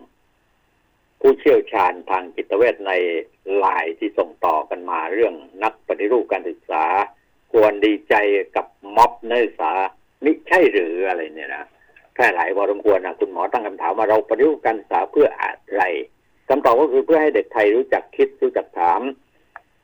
[1.21, 2.93] ผู้เชี่ยวชาญทางจิตเวชใน
[3.65, 6.85] ลายที่ส่งต่อกันมาเรื่องนักปฏิรูปการศึกษา
[7.53, 8.15] ควรดีใจ
[8.57, 9.73] กับม็อบนักศึกษา
[10.25, 11.65] นี่ใช่หรืออะไรเนี่ยนะ
[12.15, 15.83] แค่หลายพอสมควรนะคุณหมอตั้งคำถามว่าเราปฏิรูปการศึกษาเพื่ออะไร
[16.49, 19.01] คำตอบก็คือเพื่อให้เด็กไทยรู้จักคิดรู้จักถาม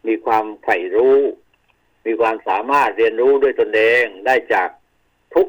[0.06, 1.18] มีความใฝ่รู้
[2.06, 4.68] มีความสามารถเรียนรู้ด้วยตนเองได้จาก
[5.34, 5.46] ทุก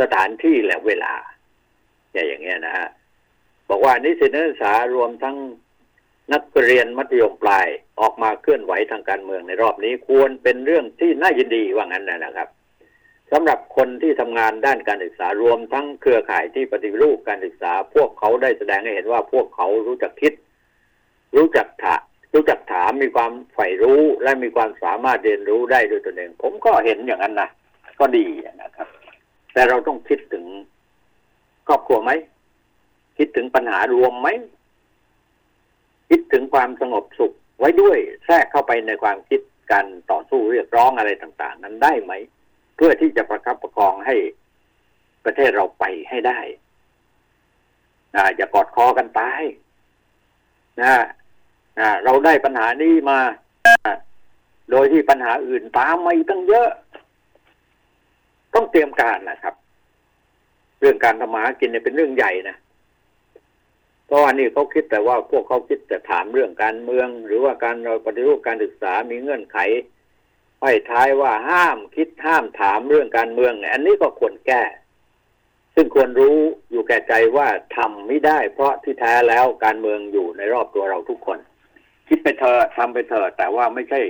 [0.00, 1.14] สถานที่และเวลา
[2.12, 2.88] อย่างเงี้ยนะฮะ
[3.74, 5.36] บอกว่านิสิตนักศึกษารวมทั้ง
[6.32, 7.66] นักเรียนมัธยมปลาย
[8.00, 12.48] ออกมาเคลื่อนไหวทางการเมืองในรอบนี้ควรเป็นเรื่องที่น่ายินดีว่างั้นนะครับ
[13.32, 20.32] สำหรับคนที่ทำงานด้านการศึกษารวมทั้งเครือข่ายที่ปฏิรูปการศึกษา พวกเขาได้แสดงให้เห็นว่าพวกเขารู้จักคิด
[21.36, 21.96] รู้จักถา
[22.34, 27.48] รู้จักถามมีความใฝ่รู้และมีความสามารถเรียนรู้ได้ด้วยตนเอง ผมก็เห็นอย่างนั้นนะ
[28.00, 28.26] ก็ดี
[28.62, 28.88] นะครับ
[29.52, 30.44] แต่เราต้องคิดถึง
[31.68, 32.10] ครอบครัวไหม
[33.24, 34.28] คิดถึงปัญหารวมไหม
[36.10, 39.40] คิดถึงความสงบสุขไว้ด้วยแทรกเข้าไปในความคิด
[39.72, 42.12] การต่อสู้เรียกร้องอะไรต่าง ๆ นั้นได้ไหม
[42.76, 44.16] เพื่อที่จะประคับประคองให้
[45.24, 46.40] ประเทศเราไปให้ได้
[48.14, 49.42] นะอย่ากอดคอกันตาย
[50.80, 51.02] นะ
[51.78, 53.18] นะเราได้ปัญหานี้มา
[54.70, 56.70] โดยที่ปัญหาอื่นตามมาอีกตั้งเยอะ
[58.54, 59.54] ต้องเตรียมการนะครับ
[60.80, 62.56] เรื่องการทำมาหากินเนี่ยเป็นเรื่องใหญ่นะ
[64.12, 69.58] ราะว่านี่เขาคิดแต่ว่าพวกเขาคิดแต่ถามเรื่องการเมือง หรือว่าการปฏิรูปการศึกษามีเงื่อนไข
[70.64, 74.62] ห้ท้ายว่าห้ามคิดห้ามถามเรื่องการเมืองอันนี้ก็ควรแก้
[75.74, 76.36] ซึ่งควรรู้
[76.70, 81.38] อยู่แก่ใจว่าทำไม่ได้ เพราะที่แท้แล้วการเมืองอยู่ในรอบตัวเราทุกคน
[82.08, 84.00] คิดไปเถอะทำไปเถอะแต่ว่าไม่ใช่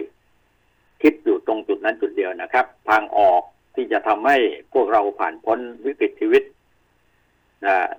[1.02, 3.42] คิดอยู่ตรงจุดนั้นจุดเดียวนะครับ ทางออก
[3.74, 4.36] ที่จะทำให้
[4.72, 6.42] พวกเราผ่านพ้นวิกฤตชีวิต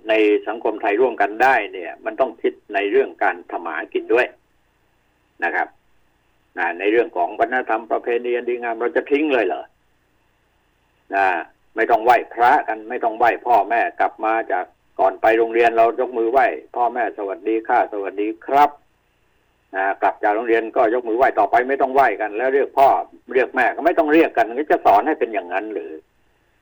[0.10, 0.13] ใน
[0.47, 4.26] สังคมไทยร่วมกันได้เนี่ย มันต้องคิดในเรื่องการทำมาหากินด้วย
[5.43, 5.67] นะครับ
[6.58, 9.63] นะในเรื่องของวัฒนธรรมประเพณีอันดีงามเราจะทิ้งเลยเหรอ
[11.15, 11.26] นะ
[11.76, 14.65] ไม่ต้องไหว้พระกัน ไม่ต้องไหว้พ่อแม่กลับมาจาก
[14.99, 16.45] ก่อนไปโรงเรียนเรายกมือไหว้
[16.76, 18.69] พ่อแม่สวัสดีค่ะสวัสดีครับ
[19.76, 22.88] นะกลับจากโรงเรียนก็ยกมือไหว้ต่อไปไม่ต้องไหว้กัน แล้วเรียกพ่อ
[23.34, 25.91] เรียกแม่ก็ไม่ต้องเรียกกันก็จะสอนให้เป็นอย่างนั้นหรือ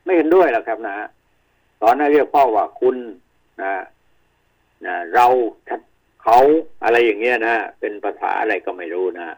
[0.06, 0.98] ไม่เห็นด้วยหรอกครับนะ
[1.82, 2.96] สอนให้เรียกพ่อว่าคุณ
[3.62, 3.74] นะ
[4.86, 5.26] นะเรา
[6.24, 6.39] เขา
[6.84, 9.38] อะไรอย่างเงี้ยนะเป็นภาษาอะไรก็ไม่รู้นะ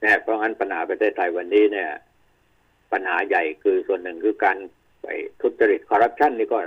[0.00, 1.88] เนี่ยเพราะงั้นปัญหาประเทศไทยวันนี้เนี่ย
[2.92, 4.56] ปัญหาใหญ่คือส่วนหนึ่งคือการ
[5.02, 5.06] ไป
[5.40, 6.58] ทุจริตคอร์รัปชันนี่ก็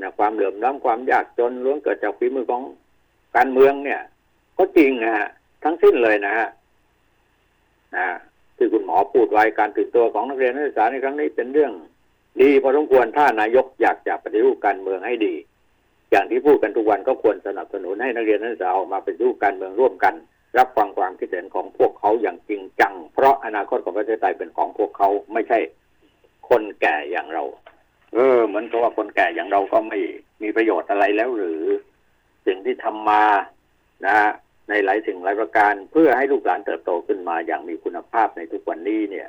[0.00, 2.62] นะความเหลื่อมล้ำความยากจนล้วนเกิดจากฝีมือของ
[3.36, 4.00] การเมืองเนี่ย
[4.58, 5.28] ก็จริงนะฮะ
[5.64, 6.48] ทั้งสิ้นเลยนะฮะ
[7.96, 8.06] นะ
[8.56, 11.72] ที่คุณหมอพูดไว้การตื่นตัวของนักเรียนนักศึกษาในครั้งนี้เป็นเรื่อง
[12.40, 15.34] ดีพอสมควรถ้านายกอยากจะปฏิรูปการเมืองให้ดี
[16.10, 20.14] อย่างที่พูดกันทุกวันก็ควรสนับสนุนให้นักเรียนนักศึกษาออกมาปฏิรูปการเมืองร่วมกัน
[20.58, 25.58] รับฟังความคิดเห็นของพวกเขาอย่างจริงจัง เพราะอนาคตของประเทศไทยเป็นของพวกเขาไม่ใช่
[26.48, 27.44] คนแก่อย่างเรา
[28.14, 29.98] เออ เหมือนกับว่าคนแก่อย่างเราก็ไม่
[30.42, 31.62] มีประโยชน์อะไรแล้วหรือ
[32.46, 33.24] สิ่งที่ทำมา
[34.06, 34.16] นะ
[34.68, 39.28] ในหลายสิ่งหลายประการเพื่อให้ลูกหลานเติบโตขึ้นมาอย่างมีคุณภาพในทุกวันนี้เนี่ย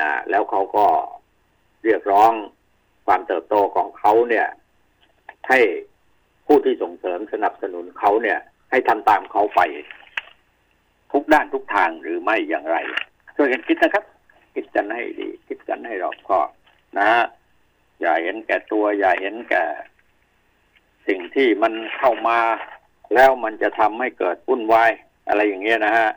[0.00, 0.86] นะแล้วเขาก็
[1.86, 2.32] เรียกร้อง
[3.06, 4.46] ความเติบโตของเขาเนี่ย
[5.48, 5.60] ให้
[6.46, 8.38] ผู้ที่ส่งเสริมสนับสนุนเขาเนี่ย
[8.70, 9.60] ให้ทำตามเขาไป
[11.12, 12.76] ทุกด้านทุกทางหรือไม่อย่างไร
[13.36, 14.04] ช่วยกันคิดนะครับ
[14.54, 16.48] คิดกันให้ดี คิดกันให้รอบคอบ
[16.98, 17.22] นะฮะ
[18.00, 19.64] อย่าเห็นแก่ตัว อย่าเห็นแก่
[21.08, 22.38] สิ่งที่มันเข้ามา
[23.14, 24.90] แล้วมันจะทำให้เกิดวุ่นวาย
[25.28, 26.10] อะไรอย่างเงี้ยนะฮะ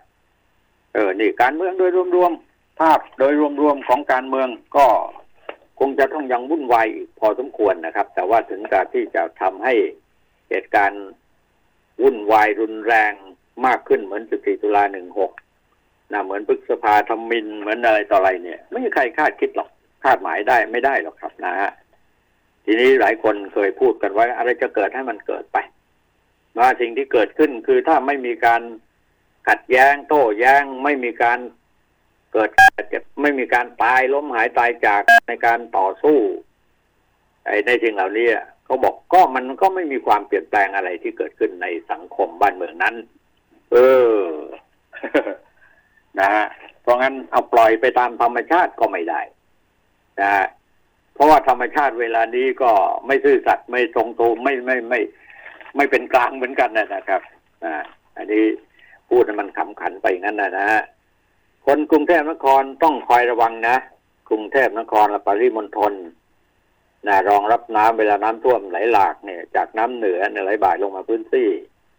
[0.94, 4.88] เออนี่การเมืองโดยรวมๆภาพโดยรวมๆของการเมืองก็
[5.80, 9.74] คงจะต้องยังวุ่นวายอีกพอสมควรนะครับ แต่ว่าถึงการที่จะทำให้
[10.50, 11.06] เหตุการณ์
[12.02, 13.14] วุ่นวายรุนแรง
[13.66, 14.84] มากขึ้นเหมือน 14 ตุลา
[15.48, 19.70] 16 นะเหมือนพฤษภาธมินเหมือนอะไรต่ออะไรเนี่ย ไม่มีใครคาดคิดหรอก
[20.04, 21.72] คาดหมายได้ไม่ได้หรอกครับนะฮะ
[22.66, 25.58] ทีนี้หลายคนเคยพูดกันไว้อะไรจะเกิดให้มันเกิดไป
[26.58, 28.62] มาสิ่งที่เกิดขึ้นคือถ้าไม่มีการ
[29.48, 31.40] ขัดแย้งโต้แย้งไม่มีการ
[32.34, 32.50] เกิด
[32.90, 36.18] เจ็บไม่มีการตายล้มหายตายจากในการต่อสู้
[37.46, 38.28] ไอ้ในสิ่งเหล่านี้
[38.66, 42.96] เขาบอกก็มันก็ไม่มีความเปลี่ยนแปลงอะไรที่เกิดขึ้นในสังคมบ้านเมืองนั้น
[43.72, 43.78] เอ
[44.14, 44.18] อ
[46.20, 46.46] นะฮะ
[46.82, 49.22] เพราะงั้นเอาปล่อยไปตามธรรมชาติก็ไม่ได้
[50.22, 50.32] นะ
[51.14, 52.72] เพราะว่าธรรมชาติเวลานี้ก็
[53.08, 55.00] ไม่ซื่อสัตย์ไม่ตรงตัวไม่ไม่ไม่
[55.76, 57.22] ไม่เป็นกลางเหมือนกันนะครับ
[57.64, 57.76] อ่า
[58.18, 58.44] อันนี้
[59.10, 60.84] พูดมันขำขันไปงั้นนะนะฮะ
[61.72, 63.76] คนกรุงเทพนครต้องคอยระวังนะ
[64.30, 65.94] กรุงเทพนครและปริมณฑล
[67.08, 71.48] นะรองรับน้ำเวลาน้ำท่วมไหลหลากเนี่ย จากน้ำเหนือเนี่ยไหลบ่ายลงมาพื้นที่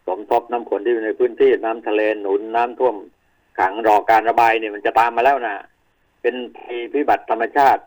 [0.07, 2.97] สมทบน้ำฝนที่อยู่ในพื้นที่น้ำทะเลหนุนน้ำท่วม
[3.59, 5.55] ขังรอการระบายเนี่ยมันจะตามมาแล้วนะ
[6.23, 7.83] เป็นภัยพิบัติธรรมชาติ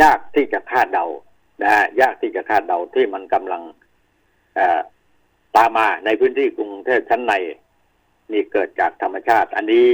[0.00, 1.06] ยากที่จะคาดเดา
[1.62, 3.62] นะฮะยากที่จะคาดเดาที่มันกำลัง
[5.56, 7.32] ตามมาในพื้นที่กรุงเทพชั้นใน
[8.32, 9.86] นี่เกิดจากธรรมชาติ อันนี้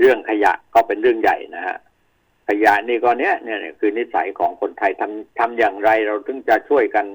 [0.00, 1.76] เรื่องขยะก็เป็นเรื่องใหญ่นะฮะ
[2.48, 7.06] ขยะนี่ก็เนี้ยเนี่ยคือนิสัยของคนไทยทำทำอย่างไรเราถึงจะช่วยกัน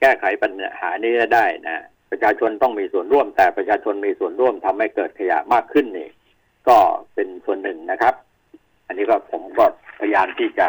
[0.00, 6.08] แก้ไขปัญหานี้ได้นะประชาชนต้องมีส่วนร่วม แต่ประชาชนมีส่วนร่วมทำให้เกิดขยะมากขึ้นนี่
[6.68, 6.78] ก็
[7.14, 8.14] เป็นส่วนหนึ่งนะครับ
[8.86, 9.64] อันนี้ก็ผมก็
[10.00, 10.68] พยายามที่จะ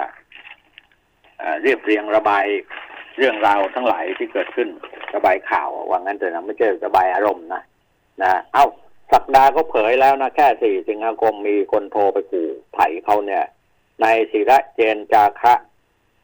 [1.62, 2.46] เรียบเรียงระบาย
[3.18, 4.70] เรื่องราวทั้งหลายที่เกิดขึ้น
[5.16, 7.62] ระบายข่าวว่างั้นแต่นะไม่ใช่ระบายอารมณ์นะ
[8.22, 8.66] นะเอ้า
[9.12, 13.44] สักดาห์ก็เผยแล้วนะแค่สี่สิงหาคมมีคนโทรไปขู่ไถ่เขาเนี่ย
[14.02, 15.54] ในศิระเจนจาคะ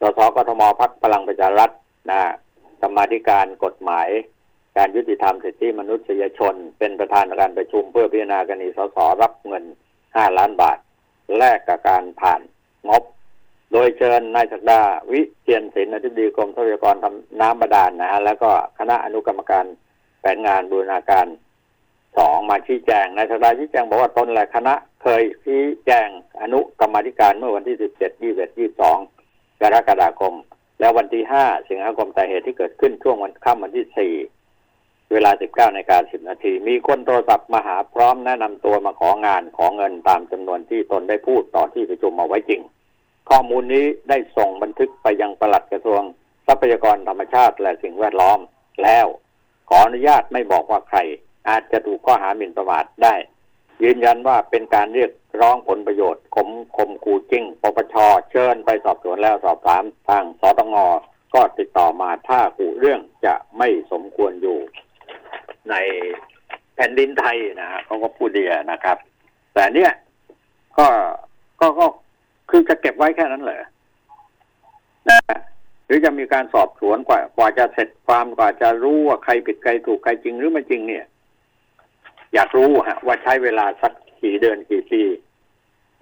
[0.00, 1.70] สสกทมพักพลังประชารัฐ
[2.10, 2.20] นะ
[2.80, 4.08] กรรมาธิการกฎหมาย
[4.76, 9.64] การยุติธรรมสิทธิมนุษยชน เป็นประธานการประชุมเพื่อพิจารณากรณีสสรับเงิน
[10.16, 10.78] ห้าล้านบาท
[11.38, 12.40] แลกกับการผ่าน
[12.88, 13.02] งบ
[13.72, 14.80] โดยเชิญนายศักดา
[15.12, 19.64] วิเชียนศิลป์อธิบดีกรมทรัพยากรทำน้ำบาดาลนะฮะแล้วก็คณะอนุกรรมการ
[20.20, 21.26] แผนงานบูรณาการ
[22.18, 26.08] สองมาชี้แจงนายศักดาชี้แจงบอกว่าตนและคณะเคยชี้แจง
[26.40, 28.98] อนุกรรมธิการเมื่อวันที่สิบเจ็ดยี่สิบเอ็ดยี่สอง
[29.60, 30.34] กรกฎาคม
[30.80, 34.14] แล้ววันที่ห้าสิงหาคมแต่เหตุที่เกิดขึ้นช่วงวันค่ำวันที่สี่
[35.12, 42.60] เวลาสิบเก้านาฬิกาสิบนาทีมีคนโทรศัพท์มาหาพร้อมแนะนำตัวมาของานของเงินตามจำนวนที่ตนได้พูดต่อที่ประชุมมาไว้จริง
[43.30, 46.02] ข้อมูลนี้ได้ส่งบันทึกไปยังปลัดกระทรวง
[46.46, 48.38] ทรัพยากรธรรมชาติและสิ่งแวดล้อม
[48.82, 49.06] แล้ว
[49.68, 50.98] ขออนุญาตไม่บอกว่าใคร
[51.48, 53.14] อาจจะถูกข้อหาหมิ่นประมาทได้
[53.82, 57.94] ยืนยันว่าเป็นการเรียกร้องผลประโยชน์ขมข่มขู่จริงปปช
[58.30, 60.74] เชิญไปสอบสวนแล้วสอบถามทางสตง
[61.34, 64.58] ก็ติดต่อมาถ้าขู่เรื่องจะไม่สมควรอยู่
[65.70, 65.74] ใน
[66.74, 68.96] แผ่นดินไทยนะฮะเขาก็พูดเดียนะครับ
[69.54, 69.92] แต่เนี่ย
[70.78, 70.86] ก็
[71.60, 71.86] ก็ก็
[72.50, 73.62] คือจะเก็บไว้แค่นั้นเหรอ
[75.10, 75.20] นะ
[75.86, 81.04] หรือจะมีการสอบสวนกว่ากว่าจะเสร็จความกว่าจะรู้ว่าใครผิดใครถูกใครจริงหรือไม่จริงเนี่ย
[82.36, 85.02] อยากรู้ฮะว่าใช้เวลาสักกี่เดือนกี่ปี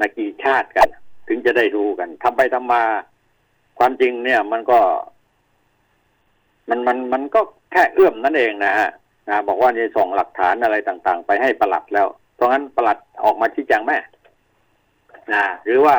[0.00, 0.88] นากี่ชาติกัน
[1.28, 2.82] ถึงจะได้รู้กันทำไปทำมา
[3.78, 4.80] ความจริงเนี่ย มันก็
[6.68, 7.40] มันมันมันก็
[7.72, 8.90] แค่เอื้อมนั่นเองนะฮะ
[9.28, 13.98] นะบอกว่าจะส่งหลักฐานอะไรต่าง ๆ ไปให้ประหลัดแล้ว เพราะงั้นประหลัดออกมาชี้แจงแม่
[15.34, 15.96] นะหรือว่า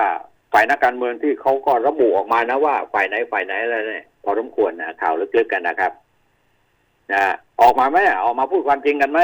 [0.54, 5.92] ฝ่ายนักการเมืองที่เขาก็ระบุออกมานะว่าฝ่ายไหนฝ่ายไหนอะไรเนี่ยพอสมควรนะข่าวลึกๆกันนะครับ
[7.14, 7.24] นะ
[7.62, 9.20] ออกมาไหมออกมาพูดความจริงกันไหม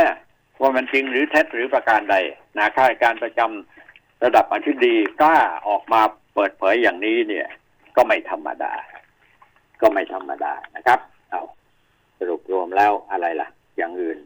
[0.61, 2.15] ว่ามันจริงหรือเท็จหรือประการใด
[2.57, 6.01] นะข้าราชการประจำระดับอธิบดีกล้าออกมา
[6.33, 7.47] เปิดเผยอย่างนี้เนี่ย
[7.95, 8.73] ก็ไม่ธรรมดา
[9.81, 11.41] ก็ไม่ธรรมดานะครับ เอา
[12.17, 13.47] สรุปรวมแล้วอะไรล่ะ
[13.77, 14.19] อย่างอื่น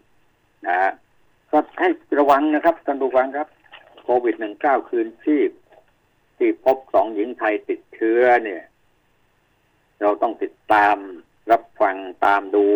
[0.68, 0.92] นะฮะ
[1.52, 1.88] ก็ให้
[2.20, 3.48] ระวังนะครับท่านผู้ฟังครับ
[4.04, 5.50] โควิดหนึ่งเก้าคืนชีพ
[6.38, 8.64] ที่พบสองหญิงไทยติดเชื้อเนี่ย
[10.02, 10.96] เราต้องติดตาม
[11.52, 11.96] รับฟัง
[12.26, 12.68] ตามดู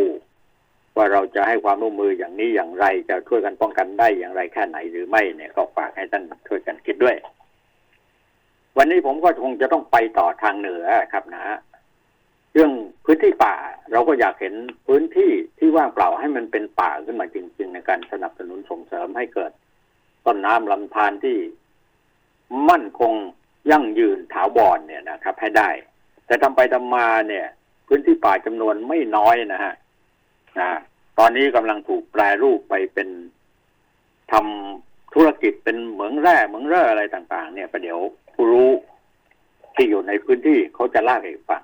[1.00, 7.16] ว่าเราจะให้ความร่วมมืออย่างนี้อย่างไร จะช่วยกันป้องกันได้อย่างไรแค่ไหนหรือไม่เนี่ยก็ฝากให้ท่านช่วยกันคิดด้วย
[8.78, 11.58] วันนี้ผมก็คงจะต้องไปต่อทางเหนือครับนะฮะ
[12.54, 12.72] เรื่อง
[13.06, 13.56] พื้นที่ป่า
[13.92, 14.54] เราก็อยากเห็น
[14.88, 19.52] พื้นที่ที่ว่างเปล่าให้มันเป็นป่าขึ้นมาจริง ๆ ในการสนับสนุนส่งเสริมให้เกิด
[20.26, 21.38] ต้นน้ำลำธารที่
[22.70, 23.14] มั่นคง
[23.72, 25.70] ยั่งยืนถาวรเนี่ยนะครับ ให้ได้
[26.26, 27.48] แต่ทำไปทำมาเนี่ย
[27.88, 29.74] พื้นที่ป่าจำนวนไม่น้อยนะฮะ
[30.60, 30.70] นะ
[31.20, 33.10] ตอนนี้กำลังถูกแปลรูปไปเป็น
[34.32, 38.00] ทำธุรกิจเป็นเหมืองแร่เหมืองเร่อะไรต่าง ๆ เนี่ยประเดี๋ยว
[38.34, 38.70] ผู้รู้
[39.76, 41.62] ที่อยู่ในพื้นที่เขาจะลากให้ฟัง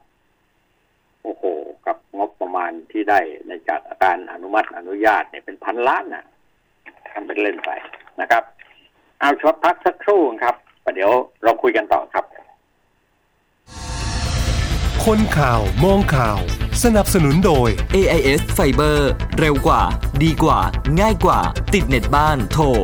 [1.24, 1.44] โอ้โห
[1.86, 6.26] กับงบประมาณที่ได้ในจากการอนุมัติอนุญาตเนี่ยเป็นพันล้านนะ
[7.12, 7.72] ทำเป็นเล่นไป
[8.22, 8.44] นะครับ
[9.20, 11.12] เอาช็อตพักสักครู่ครับประเดี๋ยว
[11.44, 12.26] เราคุยกันต่อครับ
[15.06, 16.40] คนข่าวมองข่าว
[16.84, 18.98] สนับสนุนโดย AIS Fiber
[19.40, 19.82] เร็วกว่า
[20.24, 20.60] ดีกว่า
[21.00, 21.40] ง่ายกว่า
[21.74, 22.78] ติดเน็ตบ้านโทร 1175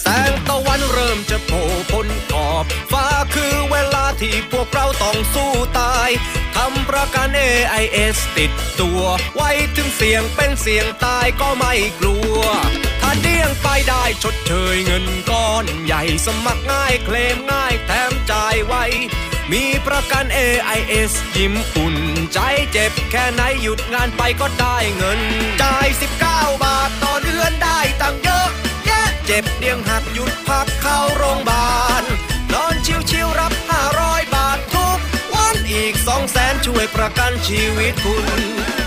[0.00, 6.08] แสงตะวันเริ่มจะโผล่พ้นขอบ ฟ้าคือเวลาที่พวกเราต้องสู้ตาย
[6.56, 9.00] ทำประกัน AIS ติดตัว
[9.34, 12.38] ไว้ถึงเสียงเป็นเสียงตายก็ไม่กลัว
[12.92, 18.74] ถ้า เดี้ยงไปได้ชดเชยเงินก้อนใหญ่สมัครง่ายเคลมง่ายแถมจ่ายไว
[19.52, 21.96] มีประกัน AIS ยิ้มอุ่น
[22.32, 22.38] ใจ
[22.72, 25.20] เจ็บแค่ไหนหยุดงานไปก็ได้เงิน
[25.62, 25.86] จ่าย
[26.26, 28.48] 19 บาทต่อเดือนได้ตังเยอะ
[28.86, 32.04] แยะเจ็บเดียงหักหยุดพักเข้าโรงพยาบาล
[32.52, 32.74] นอน
[33.10, 33.52] ชิวๆรับ
[33.94, 34.98] 500 บาททุก
[35.34, 38.42] วันอีก2แสนช่วยประกันชีวิตคุณ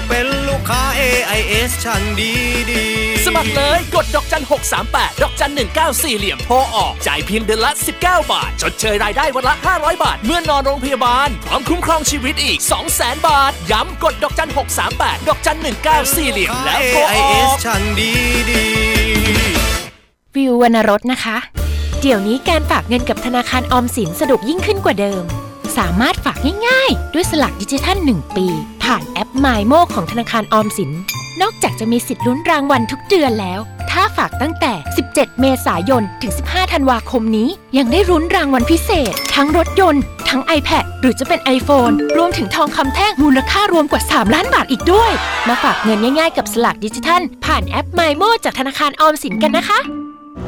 [0.10, 2.32] เป็นลูกค้า AIS ช่างดี
[2.72, 4.43] ดีๆสมัครเลยกดดอกจัน
[4.84, 5.52] 638 ดอกจัน
[5.86, 12.60] 194เหลี่ยมโทรออก จ่ายเพียงเดือนละ 19 บาท ชดเชยรายได้วันละ 500 บาท เมื่อนอนโรงพยาบาล พร้อมคุ้มครองชีวิตอีก
[12.93, 14.50] 200,000 บาท ย้ำกดดอกจัน
[14.89, 15.58] 638 ดอกจัน
[15.96, 18.12] 194เหลี่ยมแล้วโทรอ AIS อกช่างดี
[18.50, 18.63] ดี
[20.36, 21.38] วิววรรณรสนะคะ
[22.02, 25.24] เดี๋ยวนี้การฝากเงินกับธนาคารออมสินสะดวกยิ่งขึ้นกว่าเดิม
[25.78, 28.48] สามารถฝากง่ายๆ ด้วยสลักดิจิทัล 1 ปี
[28.88, 30.91] ผ่านแอป m y m o ของธนาคารออมสิน
[31.41, 33.60] นอกจากจะมีสิทธิ์ลุ้นรางวัลทุกเดือนแล้ว
[33.91, 34.73] ถ้าฝากตั้งแต่
[35.08, 45.12] 17 เมษายน ถึง 15 ธันวาคมนี้ ยังได้รุ้นรางวัลพิเศษ ทั้งรถยนต์ ทั้ง iPad หรือจะเป็น iPhone รวมถึงทองคำแท่งมูลค่ารวมกว่า 3 ล้านบาทอีกด้วย
[45.47, 49.80] มาฝากเงินง่ายๆกับสลากดิจิทัล ผ่านแอป MyMo จากธนาคารออมสินกันนะคะ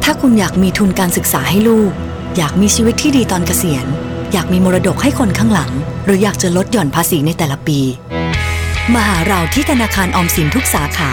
[0.03, 1.91] ถ้าคุณอยากมีทุนการศึกษาให้ลูก
[2.37, 3.85] อยากมีชีวิตที่ดีตอนเกษียณ
[4.33, 5.71] อยากมีมรดกให้คนข้างหลัง
[6.05, 7.79] หรืออยากจะลดหย่อนภาษีในแต่ละปี
[8.95, 11.11] มาหาเราที่ธนาคารออมสินทุกสาขา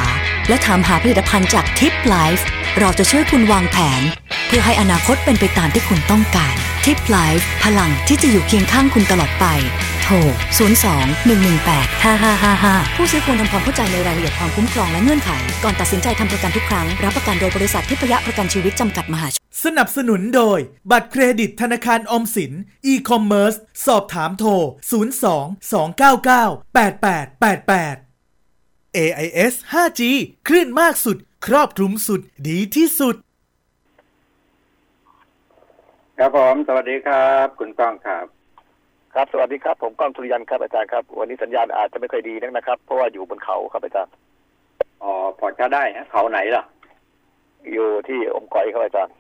[0.49, 2.47] และถามหาผลิตภัณฑ์จากทิปไลฟ์
[2.79, 4.03] เราจะช่วยคุณวางแผน
[4.47, 6.55] เพื่อให้อนาคตเป็นไปตามที่คุณต้องการ
[6.85, 9.47] ทิปไลฟ์พลังที่จะอยู่เคียงข้างคุณตลอดไป
[10.03, 10.15] โทร
[10.77, 15.31] 02 118 5555 ผู้ซื้อควรทำความเข้าใจในรายละเอียดความคุ้มครองและเงื่อนไข
[15.65, 20.59] ก่อนตัดสินใจทำประกันทุกครั้ง รับประกันโดยบริษัททิพยประกันชีวิตจำกัดมหาชน สนับสนุนโดย
[20.91, 22.53] บัตรเครดิตธนาคารออมสิน
[22.93, 24.51] e-commerce สอบถามโทร
[25.17, 28.06] 02 299 8888
[28.97, 30.01] AIS 5G
[30.49, 33.17] คลื่นมากสุด ครอบคลุมสุดดีที่สุด
[36.19, 38.27] ครับผม สวัสดีครับ คุณก้องครับ
[39.15, 44.13] ครับสวัสดีครับ ผมก้องสุริยันครับอาจารย์ครับ วันนี้สัญญาณอาจจะไม่ค่อยดีนักนะครับ เพราะว่าอยู่บนเขาครับอาจารย์
[45.03, 46.63] อ๋อพอจะได้ฮะเขาไหนล่ะ
[47.73, 49.15] อยู่ที่อมก๋อยครับอาจารย์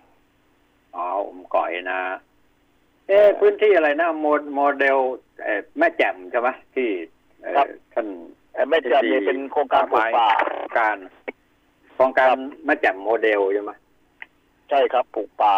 [0.94, 2.00] อ๋ออมก๋อยนะ
[3.06, 4.98] เอ๊ะพื้นที่อะไรนะโมโมเดล
[5.42, 6.88] เอ่อแม่แจ่มใช่ไหมที่
[7.42, 8.06] เอ่อครับท่าน
[8.45, 10.28] เอ่อ แม่แจ่มเนี่ยเป็นโครงการปลูกป่า
[10.78, 10.96] การ
[11.94, 12.26] โครงการ
[12.64, 13.72] แม่แจ่มโมเดลใช่ไหม
[14.70, 15.54] ใช่ครับปลูกป่า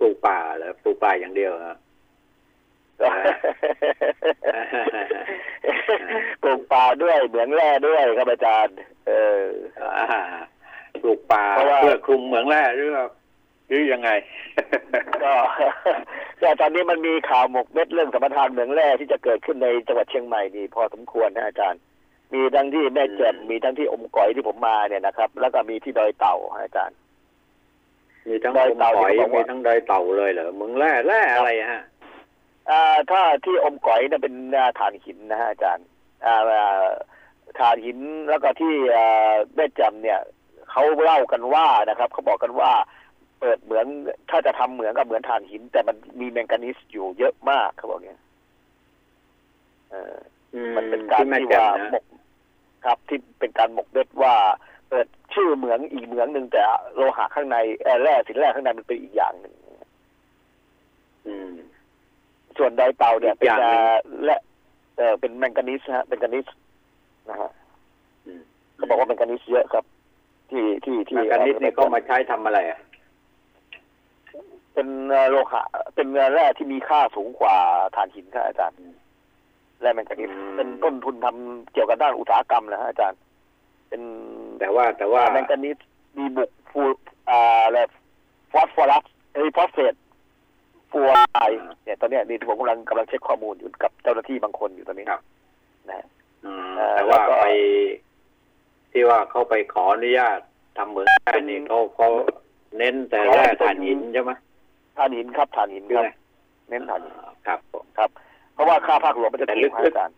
[0.00, 1.74] ปลูกป่าเหรอปลูกป่าอย่างเดียวเหรอ
[6.42, 8.74] ปลูกป่าด้วยเหมืองแร่ด้วยครับอาจารย์
[9.08, 9.44] เออ
[9.98, 10.20] อ่า
[11.02, 13.21] ปลูกป่าเพราะว่าเพื่อคลุมเหมืองแร่หรือว่าห
[13.72, 14.10] รือยังไง
[15.24, 15.32] ก็
[16.42, 21.80] ก็ตอนนี้มันมีข่าวหมกเม็ดเรื่องสัมปทานเหมืองแร่ที่จะเกิดขึ้นในจังหวัดเชียงใหม่นี่พอสมควรนะอาจารย์
[22.34, 26.96] มีทั้งที่แม่แจ่มอืมมีทั้งที่อมก๋อยที่ผมมาเนี่ยนะครับ แล้วก็มีที่ดอยเต่าอาจารย์
[28.28, 31.82] มีทั้งดอยอมเต่าหอยที่เขาบอกว่ามีมีทั้งดอยเต่าเลยเหรอเหมืองแร่แร่อะไรฮะ
[32.70, 35.86] อ่าถ้าที่อมก๋อยเนี่ยเป็นอ่าฐานหินนะฮะอาจารย์
[36.26, 36.86] อ่าอ่า
[37.60, 40.20] ฐานหินแล้วก็ที่อ่าแม่แจ่มเนี่ย
[40.70, 42.72] เขาเล่ากันว่านะครับเขาบอกกันว่า
[43.42, 43.86] เปิดเหมือง
[44.30, 48.20] ถ้าจะทำเหมืองกับเหมือนฐานหิน แต่มันมีแมงกานิสอยู่เยอะมากเขาบอกเนี่ย
[49.90, 50.16] เออ
[50.54, 52.04] อืมันเป็นการที่แม่ที่แจ่มว่านะหมก
[52.84, 54.34] ครับ ที่เป็นการหมกเบ็ดว่า
[54.88, 56.62] เปิดชื่อเหมืองอีกเหมืองหนึ่งแต่
[56.94, 59.54] โลหะข้างในเอ่อแร่สินแร่ข้างในมันเป็นอีกอย่างหนึ่ง
[61.26, 61.52] อืม
[62.56, 64.36] ส่วนไดเตาเนี่ยอีเป็นกอย่างหนึ่งอ่าและ
[64.96, 66.46] เออเป็นแมงกานิสฮะเป็นแมงกานิส
[67.28, 67.50] นะฮะ
[68.26, 68.42] อืม
[68.76, 69.84] เขาบอกว่าแมงกานิสเยอะครับ
[70.50, 72.80] ที่ที่ที่แมงกานิสนี่เขามาใช้ทำอะไรอะ
[74.74, 75.62] เป็นเอ่อโลหะ
[75.94, 77.56] เป็นแร่ที่มีค่าสูงกว่า
[77.94, 78.78] ถ่านหินครับอาจารย์
[79.80, 83.18] แร่แมงกานิสอืมเป็นต้นทุนทำเกี่ยวกับด้านอุตสาหกรรมนะฮะอาจารย์
[83.88, 84.02] เป็น
[84.60, 85.76] แต่ว่าแต่ว่าแมงกานิส
[86.18, 86.82] มีบุกฟู
[87.30, 87.78] อ่าอะไร
[88.52, 89.04] ฟอสฟอรัส
[89.34, 89.94] เอ้ยฟอสเฟต
[90.90, 91.40] ฟูอไอ
[91.84, 95.20] เนี่ยตอนเนี้ยนี่ผมกำลังกำลังเช็คข้อมูลอยู่กับเจ้าหน้าที่บางคนอยู่ตอนนี้ครับ
[95.88, 96.06] นะฮะ
[96.44, 97.46] อืมเอ่อแต่ว่าแล้วก็ไป
[98.92, 100.38] ที่ว่าเขาไปขออนุญาต
[100.76, 102.08] ทำเหมืองแร่นี่เขาเขา
[102.78, 104.32] เน้นแต่แร่ถ่านหินใช่ไหม
[104.96, 106.10] ถ่านหินครับถ่านหินครับใช่ไหม
[106.68, 108.10] เน้นถ่านหินครับผมครับ
[108.54, 110.16] เพราะว่าค่าภาคหลวงมันจะแต่ถูลึกกครับอาจารย์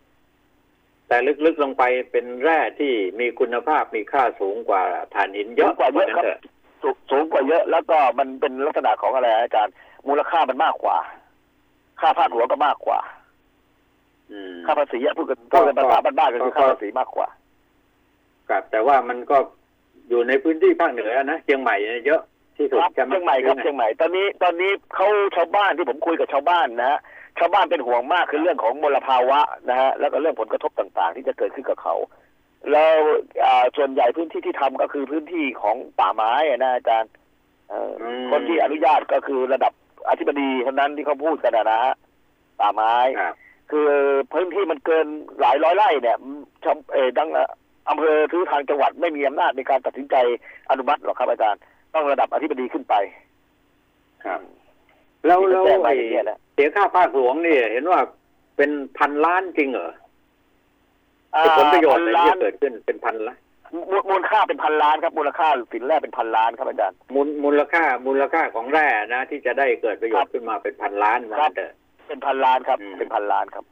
[1.07, 4.83] แต่ลึกๆลงไปเป็นแร่ที่มีคุณภาพมีค่าสูงกว่า
[5.15, 6.39] ถ่านหินเยสูอะงกว่าเยอะครับนั้น
[6.83, 9.73] ถสูงสูงกว่าเยอะ แล้วก็มันเป็นลักษณะของอะไรอาจารย์
[10.07, 10.97] มูลค่ามันมากกว่า
[11.99, 12.99] ค่าภาคหลวงก็มากกว่า
[14.31, 17.27] อืมค่าภาษีอะพูดกันพูดกันภาษาบ้านๆก็คือก็ค่าภาษีมากกว่า
[18.49, 19.37] ครับแต่ว่ามันก็
[20.09, 22.21] อยู่ในพื้นที่ภาคเหนือนะเชียงใหม่เนี่ยเยอะ
[22.57, 26.99] ที่สุดครับใช่ไหมเชียงใหม่ครับรือไงเชียงใหม่ตอนนี้ตอนนี้เขาชาวบ้านที่ผมคุยกับชาวบ้านนะฮะ
[27.39, 29.39] ชาวบ้านเป็นห่วงมากคือเรื่องของมลภาวะ
[29.69, 31.95] นะฮะแล้วก็เรื่องผลกระทบต่างๆ ที่จะเกิดขึ้นกับเขา
[32.71, 32.97] แล้ว
[33.45, 37.11] อ่าส่วนใหญ่พื้นที่ที่ทำก็คือพื้นที่ของป่าไม้อะนะอาจารย์
[37.69, 39.73] เอ่ออมคนที่อนุญาตก็คือระดับ
[40.09, 41.93] อธิบดีเท่านั้นที่เขาพูดกันนะนะฮะ
[42.59, 43.35] ป่าไม้ครับ
[43.71, 43.89] คือ
[44.33, 45.07] พื้นที่มันเกิน
[45.41, 46.17] หลายร้อยไร่เนี่ย
[46.63, 47.29] ชาวเออดัง
[47.89, 50.15] อำเภอหรือทางจังหวัดไม่มีอำนาจในการตัดสินใจ
[50.69, 51.61] อนุมัติหรอกครับอาจารย์
[51.95, 52.95] ต้องระดับอธิบดีขึ้นไป
[54.25, 54.39] ครับ
[55.25, 57.99] แล้วที่แล้วเขาแจ้งมาไอ้อย่างเงี้ยนะ เสียค่าภาคหลวงนี่เห็นว่า
[58.57, 59.91] เป็นพันล้านจริงเหรอ
[61.35, 63.37] อ่าไอ้ผลประโยชน์อะไรพันล้าที่นเกิดขึ้นเป็นพันล้าน
[63.89, 71.73] มูลมูลค่าเป็นพันล้านครับมูลค่าสินแร่เป็นพันล้านครับอาจารย์ มูลมูลค่า มูลค่าของแร่นะ ที่จะได้เกิดประโยชครัน์บขึ้นมาเป็นพันล้านว่าครับเถอะ
[72.07, 73.65] เป็นพันล้านครับ อืม เป็นพันล้านครับ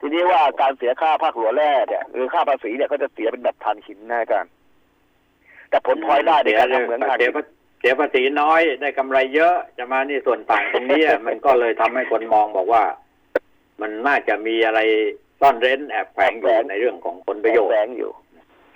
[0.00, 4.52] ทีนี้ว่าการเสียค่าภาคหลวงแร่เนี่ยหรือค่าภาษีเนี่ยก็จะเสียเป็นแบบทานหินนะอาจารย์
[5.70, 7.42] แต่ผลพลอยได้ในการทำเหมืองทานเสีหิยนภา
[7.80, 12.84] เสียภาษีน้อยได้กำไรเยอะจะมานี่ส่วนต่างตรงนี้มันก็เลยทำให้คนมองบอกว่า
[13.80, 14.80] มันน่าจะมีอะไร
[15.40, 18.10] ซ่อนเร้นแอบแฝงอยู่ในเรื่องของผลประโยชน์แฝงอยู่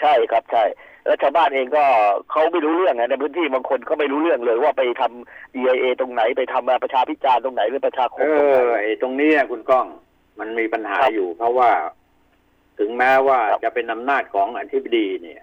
[0.01, 0.65] ใช่ครับใช่
[1.07, 1.85] แล้วชาวบ้านเองก็
[2.31, 9.87] เขาไม่รู้เรื่องนะในพื้นที่บางคนก็ไม่รู้เรื่องเลยว่าไปทำ EIA ตรงไหนไปทำประชาพิจารณ์ตรงไหนหรือประชาคเอมตรงไหนอไอ้ตรงนี้อะคุณก้อง
[10.39, 11.71] มันมีปัญหาครับอยู่ เพราะว่า
[12.79, 15.43] ถึงแม้ว่าครับจะเป็นอำนาจของอธิบดีเนี่ย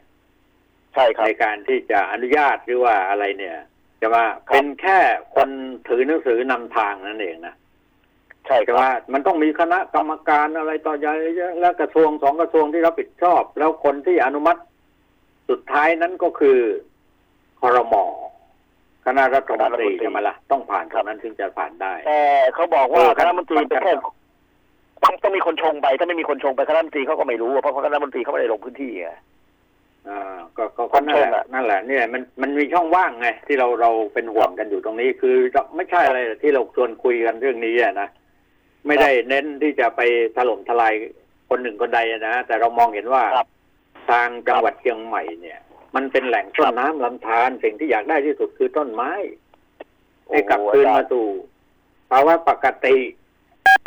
[0.94, 3.58] ใช่ครับในการที่จะอนุญาตหรือว่าอะไรเนี่ย
[4.02, 4.98] จะว่าครับเป็นแค่
[5.36, 5.50] คน
[5.88, 7.56] ถือหนังสือนำทางนั่นเองนะ
[8.48, 11.14] ใช่คแต่รับว่ามันต้องมีคณะกรรมการอะไรต่อใหญ่
[11.60, 14.62] และกระทรวงสองกระทรวงที่รับผิดชอบ แล้วคนที่อนุมัติ
[15.50, 16.58] สุดท้ายนั้นก็คือ
[17.62, 18.04] คอรมอ
[19.06, 22.22] คณะรัฐมนตรีใช่ไหมล่ะต้องผ่านตรงนั้นถึงจะผ่านได้ แต่
[22.56, 23.94] เขาบอกว่าเออคณะรัฐมนตรีครับเป็นแค่
[25.04, 29.10] ต้องต้องมีคนชงไป ถ้าไม่มีคนชงไปคณะรัฐมนตรีเขาก็ไม่รู้เพราะคณะรัฐมนตรีเขาไม่ได้ลงพื้นที่ไง
[30.10, 35.36] อ่าก็ก็ก็นั่นแหละคนชงอะนั่นแหละเนี่ยมันมันมีช่องว่างไงที่เราเราเป็นห่วงกันอยู่ตรงนี้คือ
[35.76, 38.08] ไม่ใช่อะไรที่เราชวนคุยกันเรื่องนี้อะนะ
[38.88, 40.02] ไม่ได้เน้นที่จะไป
[40.38, 40.94] ถล่มทลาย
[41.50, 43.48] คนหนึ่งคนใดอะนะแต่เรามองเห็นว่าครับ
[44.10, 45.60] ทางจังหวัดเชียงใหม่เนี่ย
[45.96, 49.12] มันเป็นแหล่งต้นน้ำลำธารสิ่งที่อยากได้ที่สุดคือต้นไม้
[50.30, 51.26] ให้กลับคืนมาสู่
[52.12, 52.98] ภาวะปกติ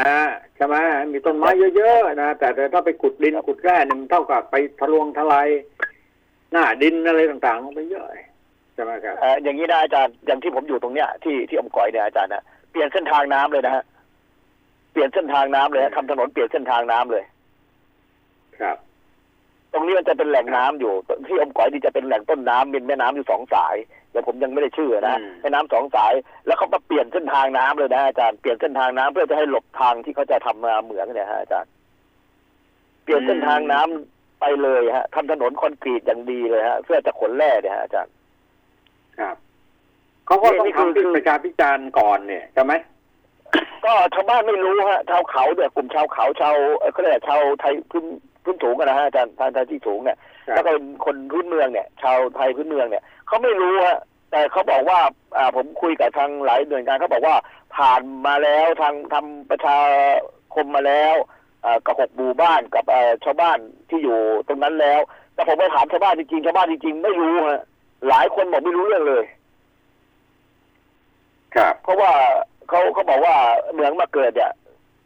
[0.08, 0.20] นะ
[0.56, 0.76] ใช่ไหม
[1.12, 5.48] มีต้นไม้เยอะๆนะแต่แต่ถ้าไปขุดดินขุดแร่เนี่ยมันเท่ากับไปทะลวงทลาย
[6.52, 8.04] หน้าดินอะไรต่างๆลงไปเยอะ
[8.74, 13.84] ใช่ไหมครับเอ่ออย่างนี้นะอาจารย์อย่างที่ผมอยู่ตรงเนี้ยที่ที่อมก๋อยเนี่ยอาจารย์นะเปลี่ยนเส้นทางน้ำเลยนะฮะ
[14.92, 17.24] เปลี่ยนเส้นทางน้ำเลยฮะทำถนนเปลี่ยนเส้นทางน้ำเลย
[18.60, 18.76] ครับ
[19.72, 20.92] ตรงนี้มันจะเป็นแหล่งน้ำอยู่
[21.28, 23.76] ที่อมก๋อยนี่จะเป็นแหล่งต้นน้ำเป็นแม่น้ำอยู่สองสาย
[24.12, 26.12] แต่ผมยังไม่ได้ชื่อนะอืมแม่น้ำสองสาย
[26.46, 31.70] แล้วเขามาเปลี่ยนเส้นทางน้ำเลยนะอาจารย์เปลี่ยนเส้นทางน้ำเพื่อจะให้หลบทางที่เขาจะทำมาเหมืองเนี่ยฮะอาจารย์
[33.02, 38.14] เปลี่ยนเส้นทางน้ำ ไปเลยฮะทำถนนคอนกรีตอย่างดีเลยฮะเพื่อจะขนแร่เนี่ยฮะอาจารย์
[39.18, 39.36] ครับ
[40.26, 42.74] เขาก็ต้องนี่คือทำที่ประชาพิจารณ์ก่อนเนี่ยใช่ไหม
[43.84, 48.04] ก็ชาวบ้านไม่รู้ฮะชาวเขาเนี่ยกลุ่มชาวเขาชาวเอ่อเขาเรียกอะไรชาวไทยพื้น
[48.44, 53.98] พื้นสูงอะนะฮะอาจารย์ทางไทยที่สูงเนี่ยครับแล้วก็เป็นคนพื้นเมืองเนี่ย ชาวไทยพื้นเมืองเนี่ยเขาไม่รู้ฮะ
[54.30, 55.00] แต่เขาบอกว่า
[55.36, 57.36] อ่าผมคุยกับทางหลายหน่วยงานเขาบอกว่า
[57.76, 59.78] ผ่านมาแล้วทางทำประชา
[60.54, 61.30] คมมาแล้วอ่า
[61.86, 63.58] กับหกหมู่บ้านกับเอ่อชาวบ้าน
[63.90, 65.00] ที่อยู่ตรงนั้นแล้ว
[65.34, 67.62] แต่ผมไปถามชาวบ้านจริงๆชาวบ้านจริงๆไม่รู้ฮะ
[68.08, 69.24] หลายคนบอกไม่รู้เรื่องเลย
[71.54, 72.12] ครับ เพราะว่า
[72.68, 73.34] เขาเขาบอกว่า
[73.72, 74.52] เหมืองมาเกิดเนี่ย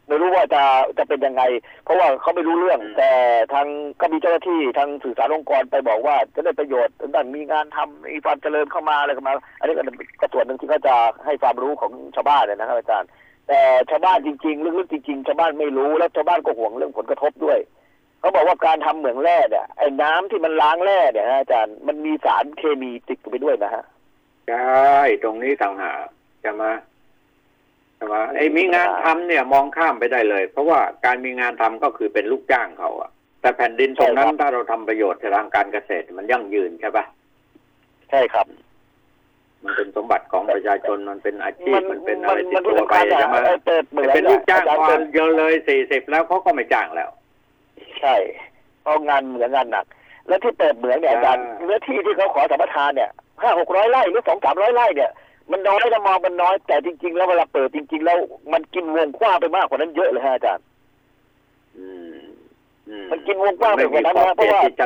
[0.07, 0.63] ไม่รู้ว่าจะ
[0.97, 1.43] จะเป็นยังไง
[1.83, 3.11] เพราะว่าเขาไม่รู้เรื่องอืมแต่
[3.53, 3.67] ทาง
[4.01, 9.95] ก็มีเจ้าหน้าที่ทางสื่อสารองค์กรไปบอกว่าจะได้ประโยชน์ด้านมีงานทำมีความเจริญเข้ามาอะไรเข้ามา อันนี้ก็เป็น
[10.33, 10.95] ส่วนหนึ่งที่เขาจะ
[11.25, 13.09] ให้ความรู้ของชาวบ้านเลยนะครับอาจารย์
[13.47, 17.59] แต่ชาวบ้านจริงๆลึกๆจริงๆชาวบ้านไม่รู้แล้วชาวบ้านก็ห่วงเรื่องผลกระทบด้วย
[18.19, 23.83] เขาบอกว่าการทำเหมืองแร่เนี่ยไอ้น้ำที่มันล้างแร่เนี่ยนะอาจารย์มันมีสารเคมีติดอยู่ไปด้วยนะฮะ
[24.49, 26.05] ใช่ตรงนี้ต่างหาก
[26.41, 26.63] ใช่ไหม
[27.95, 37.05] ใช่ไหมไอ้มีงานทำเนี่ยมองข้ามไปได้เลย เพราะว่าการมีงานทำก็คือเป็นลูกจ้างเขาอะแต่แผ่นดินตรงนั้นใช่ครับถ้าเราทำประโยชน์ทางการเกษตรมันยั่งยืนใช่ปะ
[38.09, 38.45] ใช่ครับ
[39.65, 47.09] มันเป็นสมบัติของประชาชนมันเป็นอาชีพมันเป็นอะไรติมัดนตัวไปมันใช่ไหมเปิดเหมือนเป็นลูกจ้างอาพอจารย์เยอะเลยสี่สิบแล้วเขาก็ไม่จ้างแล้ว
[47.99, 48.15] ใช่
[48.81, 49.85] เพราะงานเหมืองงานหนัก
[50.27, 53.09] แล้วที่เปิดเหมืองเนี่ยอาจารย์อ่าเนื้อที่ที่เขาขอสัมปทานเนี่ย
[53.41, 55.11] ห้าหกร้อยไร่หรือสองสามร้อยไร่เนี่ย
[55.51, 58.17] มันน้อยนะมองมันน้อยแต่จริง ๆ แล้วเวลาเปิดจริง ๆ แล้ว
[58.53, 60.65] มันกินวงกว้างไปมากกว่านั้นเยอะเลยฮะอาจารย์
[61.77, 62.17] อืม
[62.89, 64.85] อืมันกินวงกว้างไปไม่กมีว่านั้นขอบนะเพเขราะตว่าที่จะ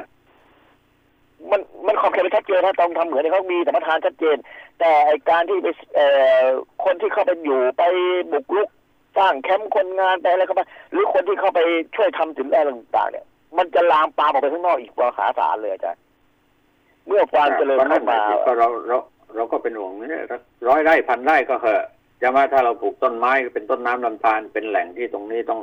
[1.52, 4.38] มันมันขอบเขตไม่ชัดเจนนะต้องทำเหมือนที่เขามีสมปทานชัดเจน
[4.80, 6.08] แต่ไอการที่ไปเอ่
[6.42, 6.44] อ
[6.84, 7.84] คนที่เข้าไปอยู่ไป
[8.32, 8.70] บุกรุก
[9.18, 10.62] สร้างแคมป์คนงานไปอะไรก็ไป
[10.92, 11.60] หรือคนที่เข้าไป
[11.96, 13.26] ช่วยทำสินแร่ต่างๆเนี่ย
[13.58, 16.02] มันจะลามปามออกไปข้างนอกอีกมหาศาลเลยอาจารย์
[17.08, 18.98] เมื่อความเจริญก็เข้ามาก็เราเรา
[19.36, 20.24] เราก็เป็นห่วงเนี่ย
[20.68, 21.84] ร้อยไร่พันไร่ก็เหอะ
[22.22, 25.62] จะมาถ้าเราปลูกต้นไม้เป็นต้นน้ำลำธารเป็นแหล่งที่ตรงนี้ต้อง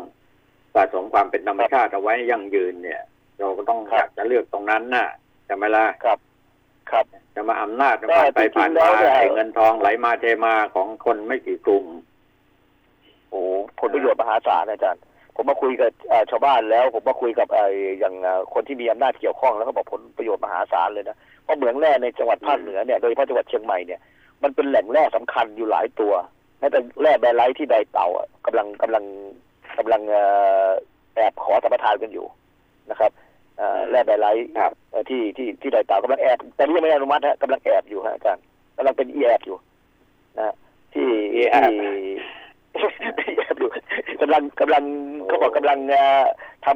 [0.74, 3.00] สะสมความเป็นธรรมชาติเอาไว้ยั่งยืนเนี่ย
[3.38, 5.08] เราก็ต้องอยากจะเลือกตรงนั้นน่ะ
[5.47, 6.18] ใช่ไหมล่ะครับ
[6.90, 11.84] ครับจะมาอำนาจแต่ผ่านไปจริงๆผ่านแล้มาวเนี่ยไอ้เงินทองไหลมาเทมาของคนไม่กี่กลุ่ม
[13.30, 13.40] โอ้
[13.80, 15.03] ผลประโยชน์มหาศาลอาจารย์
[15.36, 17.66] ผมมาคุยกับเอ่อชาวบ้านแล้ว ผมมาคุยกับไอ้
[17.99, 24.01] อย่างเอ่อคนที่มีอำนาจเกี่ยวข้องแล้วก็บอกผลประโยชน์มหาศาลเลยนะเพราะเหมืองแร่ในจังหวัดภาคเหนือเนี่ยโดยเฉพาะจังหวัดเชียงใหม่เนี่ย
[24.42, 26.12] มันเป็นแหล่งแร่สำคัญอยู่หลายตัว
[26.59, 29.05] แม้แต่แร่แบรไลท์ที่ไดเต่าอะกำลังกำลัง
[29.78, 30.22] กำลังเอ่
[30.66, 30.68] อ
[31.14, 32.26] แอบขอสัมปทานกันอยู่
[32.90, 33.25] นะครับเอ่อ
[33.90, 38.42] แร่แบรไลท์ครับเอ่อที่ที่ที่ไดเต่ากำลังแอบแต่นี่ยังไม่ได้อนุมัติฮะกำลังแอบอยู่ฮะอาจารย์
[38.76, 39.57] กำลังเป็นอีแอบอยู่
[40.38, 40.54] นะฮะ
[40.94, 41.70] ที่อีแอบ
[43.18, 43.70] ที่แอบอยู่
[44.20, 44.82] กำลังกำลัง
[45.26, 46.24] เขาบอกกำลังเอ่อ
[46.66, 46.68] ท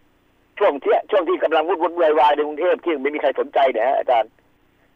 [0.00, 4.30] ำช่วงที่ช่วงที่กำลังวุ่นวุ่นวายวายในกรุงเทพที่ไม่มีใครสนใจเนี่ยฮะอาจารย์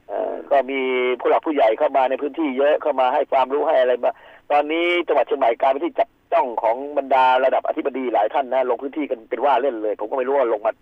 [0.09, 0.81] เอ่อก็มี
[1.21, 4.13] ผู้หลักผู้ใหญ่เข้ามาในพื้นที่เยอะเข้ามาให้ความรู้ให้อะไรมา
[4.51, 10.73] ตอนนี้จังหวัดเชียงใหม่กลายเป็นที่จับจ้องของบรรดาระดับอธิบดีหลายท่านนะลงพื้นที่กันเป็นว่าเล่นเลย ผมก็ไม่รู้ว่าลงมา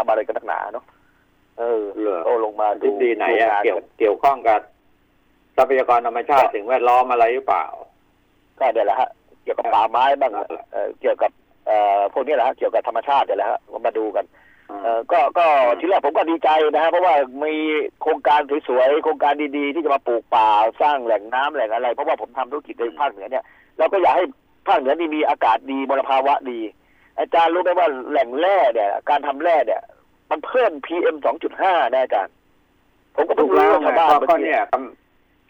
[0.00, 0.84] ทำอะไรกันนักหนาเนาะ
[1.58, 4.60] เเออเหรอโอ้ลงมาทฤษฎีไหนอะดูงาเกี่ยวเกี่ยวข้องกับ
[5.56, 7.66] ทรัพยากรธรรมชาติสิ่งแวดล้อมอะไรหรือเปล่า
[8.58, 9.10] ก็เดี๋ยวแหละฮะ
[9.42, 10.32] เกี่ยวกับป่าไม้บ้าง
[10.72, 11.30] เอ่อเกี่ยวกับ
[11.66, 14.24] เอ่อพวกนี้แหละฮะเกี่ยวกับธรรมชาติเดี๋ยวแหละฮะมาดูกัน
[14.82, 15.46] เอ่อก็ก็
[15.80, 17.54] ทีแรกผมก็ดีใจนะฮะเพราะว่ามี
[18.02, 20.48] โครงการสวยๆโครงการดีๆ ที่จะมาปลูกป่า
[20.82, 23.44] สร้างแหล่งน้ำแหล่งอะไร เพราะว่าผมทำธุรกิจในภาคเหนือเนี่ย
[23.78, 24.24] เราก็อยากให้
[24.68, 26.60] ภาคเหนือนี่มีอากาศดีมลภาวะดี
[27.18, 29.82] อาจารย์รู้ไหมว่าแหล่งแร่เนี่ย การทำแร่เนี่ย
[30.30, 31.16] มันเพิ่ม PM
[31.54, 32.34] 2.5นะอาจารย์
[33.14, 34.62] ผมก็ถูเพิ่งกรู้แล้วว่าไงชาวบ้านก็ก็เนี่ย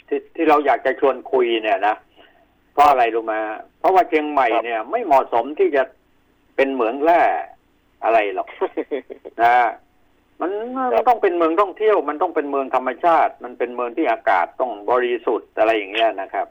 [0.09, 1.95] ที่ที่เราอยากจะชวนคุยเนี่ยนะ
[2.73, 3.41] เพราะอะไรรู้ไหมา
[3.79, 5.83] เพราะว่าเชียงใหม่เนี่ย ไม่เหมาะสมที่จะ
[6.57, 7.23] เป็นเหมืองแร่
[8.05, 8.49] อะไรหรอก
[9.43, 9.55] นะ
[10.41, 10.51] มัน
[10.95, 16.47] มันต้องเป็นเมืองท่องเที่ยว มันต้องเป็นเมืองธรรมชาติ มันเป็นเมืองที่อากาศต้องบริสุทธิ์อะไรอย่างเงี้ยนะครับ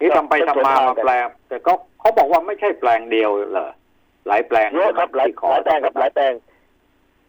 [0.00, 3.70] นี่ทำไปทำมามาแปลงแต่ก็เขาบอกว่าไม่ใช่แปลงเดียวเหรอ
[4.28, 6.32] หลายแปลงเยอะครับหลายที่ขอหลายแปลงครับหลายแปลง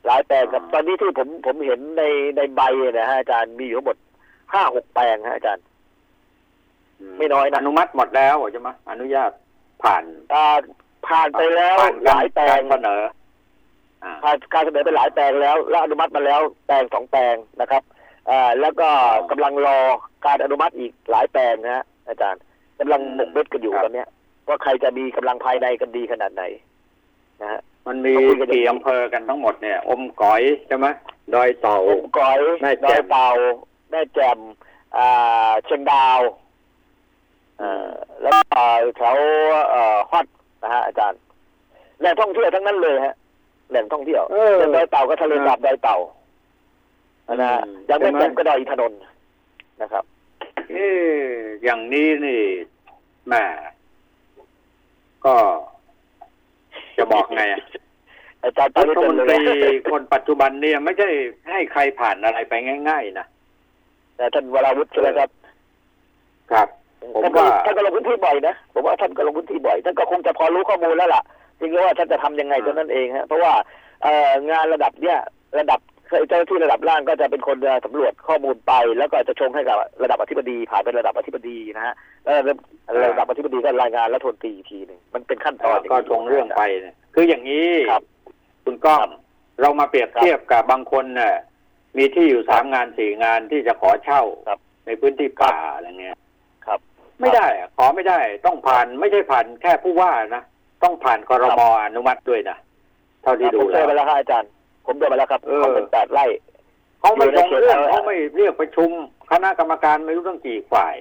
[0.06, 2.04] หลายแปลงครับอ่าตอนนี้ที่ผมผมเห็นใน
[2.38, 2.62] ในใบ
[2.92, 3.98] นะฮะอาจารย์มีอยู่ทั้งหมด
[4.54, 5.64] ห้าหกแปลงฮะอาจารย์
[7.18, 9.32] ไม่น้อยนะอนุมัติหมดแล้วใช่ไหมอนุญาต
[9.84, 10.58] ผ่านอ่า
[11.08, 13.02] ผ่านไปแล้วผ่านหลายแปลกางรเสนอ
[14.04, 17.84] อ่าผ่านการเสนอไปหลายแปลงแล้ว และอนุมัติมาแล้วแปลงสองแปลงนะครับ
[18.30, 19.78] อ่าแล้วก็อ๋อกำลังรอ
[20.26, 22.42] การอนุมัติอีกหลายแปลงนะฮะอาจารย์
[22.80, 24.10] กำลังอืมหมกเม็ดกันอยู่ครับตอนเนี้ย
[24.48, 26.44] ว่าใครจะมีกำลังภายในกันดีขนาดไหน
[27.42, 30.88] นะฮะมันมีเขาคุยกันอย่างนี้กี่อำเภอกันทั้งหมดเนี่ย อมก๋อยใช่ไหม
[31.34, 33.30] ดอยเต่าองค์ก้อยแม่ดแจ่อยมเต่า
[33.92, 34.40] แม่แจ่ม
[34.98, 36.20] อ่าเชียงดาว
[37.58, 37.90] เอ่อ
[38.22, 38.64] แล้วก็
[38.98, 39.18] แถว
[39.70, 40.26] เอ่อฮอด
[40.64, 41.20] นะฮะอาจารย์
[42.00, 43.16] แหล่งท่องเที่ยวทั้งนั้นเลยฮะ
[43.70, 45.98] แหล่งท่องเที่ยวเออดอยเต่าก็ทะเลสาบดอยเต่า
[47.36, 49.00] นะฮะอืมอย่างแม่ใช่ไหมแจ่มก็ดอยอินทนนท์
[49.82, 50.04] นะครับ
[50.70, 51.30] เอ๊ะ
[51.64, 52.42] อย่างนี้นี่
[53.28, 53.44] แหม่
[55.26, 55.36] ก็
[57.02, 57.62] จะบอกไงอะ
[58.44, 61.10] อาจารย์รัฐมนตรีเลยคนปัจจุบันเนี่ยไม่ใช่
[61.50, 62.54] ให้ใครผ่านอะไรไป
[62.90, 63.26] ง่าย ๆ นะ
[64.16, 65.30] แต่ท่านวราวุฒิใช่ไหมครับ
[66.52, 66.68] ครับ
[67.16, 71.24] ผมท่านก็ว่าท่านก็ลงพื้นที่บ่อยนะผมว่าท่านก็ลงพื้นที่บ่อยท่านก็คงจะพอรู้ข้อมูลแล้วล่ะ
[71.58, 73.54] เพียงแต่ว่าท่านจะทำยังไงเท่านั้นเองฮะเพราะว่า
[74.04, 75.18] เอ่องานระดับเนี้ย
[75.60, 75.80] ระดับ
[76.28, 82.56] เจ้าหน้าที่ระดับล่างก็จะเป็นคนสำรวจข้อมูลไป แล้วก็จะชงให้กับระดับอธิบดีผ่านเป็นระดับอธิบดีนะฮะแล้ว
[83.12, 88.04] ระดับอธิบดีก็รายงานแล้วทนตรีอีกทีหนึ่งมันเป็นขั้นตอนก็ตรงเรื่องไปเนี่ยคืออย่างนี้ครับ
[88.66, 89.22] คุณก้องครับ
[89.62, 91.36] เรามาเปรียบเทียบกับบางคนเนี่ย
[91.98, 96.18] มีที่อยู่สามงานสี่งานที่จะขอเช่าครับในพื้นที่ป่าอะไรเงี้ย
[96.66, 96.80] ครับ
[97.22, 100.44] ไม่ได้อะขอไม่ได้ ต้องผ่านไม่ใช่ผ่านแค่ผู้ว่านะ
[100.84, 102.58] ต้องผ่านครมอนุมัติด้วยนะ
[103.24, 104.50] เท่าที่ผดูมเจแล้อวไปแล้วครับอาจารย์
[104.86, 106.26] ผมเจอไปแล้วครับเออ เขาเป็นแปดไร่
[107.00, 108.90] เขาไม่อยู่ในตรงเรื่องเขตเขาไม่เรียกประชุม
[109.32, 110.96] คณะกรรมการไม่รู้ตั้งกี่ฝ่าย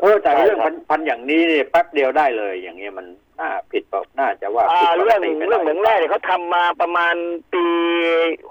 [0.00, 3.06] เออแต่ใช่เรื่องครับพันพันอย่างนี้นี่แป๊บเดียวได้เลย อย่างเงี้ยมัน
[3.40, 7.14] น่าผิดเปล่าน่าจะว่าอ่าผิดปกเรื่องติไปเรื่องเหมืองแร่เนี่ยเขาทำมาประมาณ
[7.52, 7.64] ปี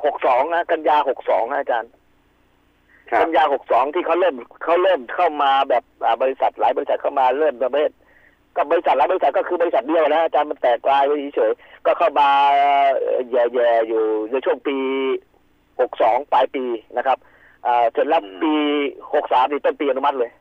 [0.03, 1.91] หกสองนะกันยาหกสองนะอาจารย์
[3.11, 7.89] ครับ กันยาหกสองที่เขาเริ่มเขาเริ่มเข้ามาแบบอ่าบริษัทหลายบริษัทเข้ามาเริ่มประเภท
[8.55, 12.29] ก็บริษัทหลายบริษัทก็คือบริษัทเดียวนะอาจารย์มันแตกลายไปเฉยๆก็เข้ามา
[13.31, 14.75] แย่ๆอยู่ในช่วงปี
[15.79, 16.63] หกสองปลายปี
[16.97, 17.17] นะครับ
[17.65, 18.53] อ่าเสร็จแล้วปี
[19.13, 20.31] หกสามนี่ต้นปีอนุมัติเลย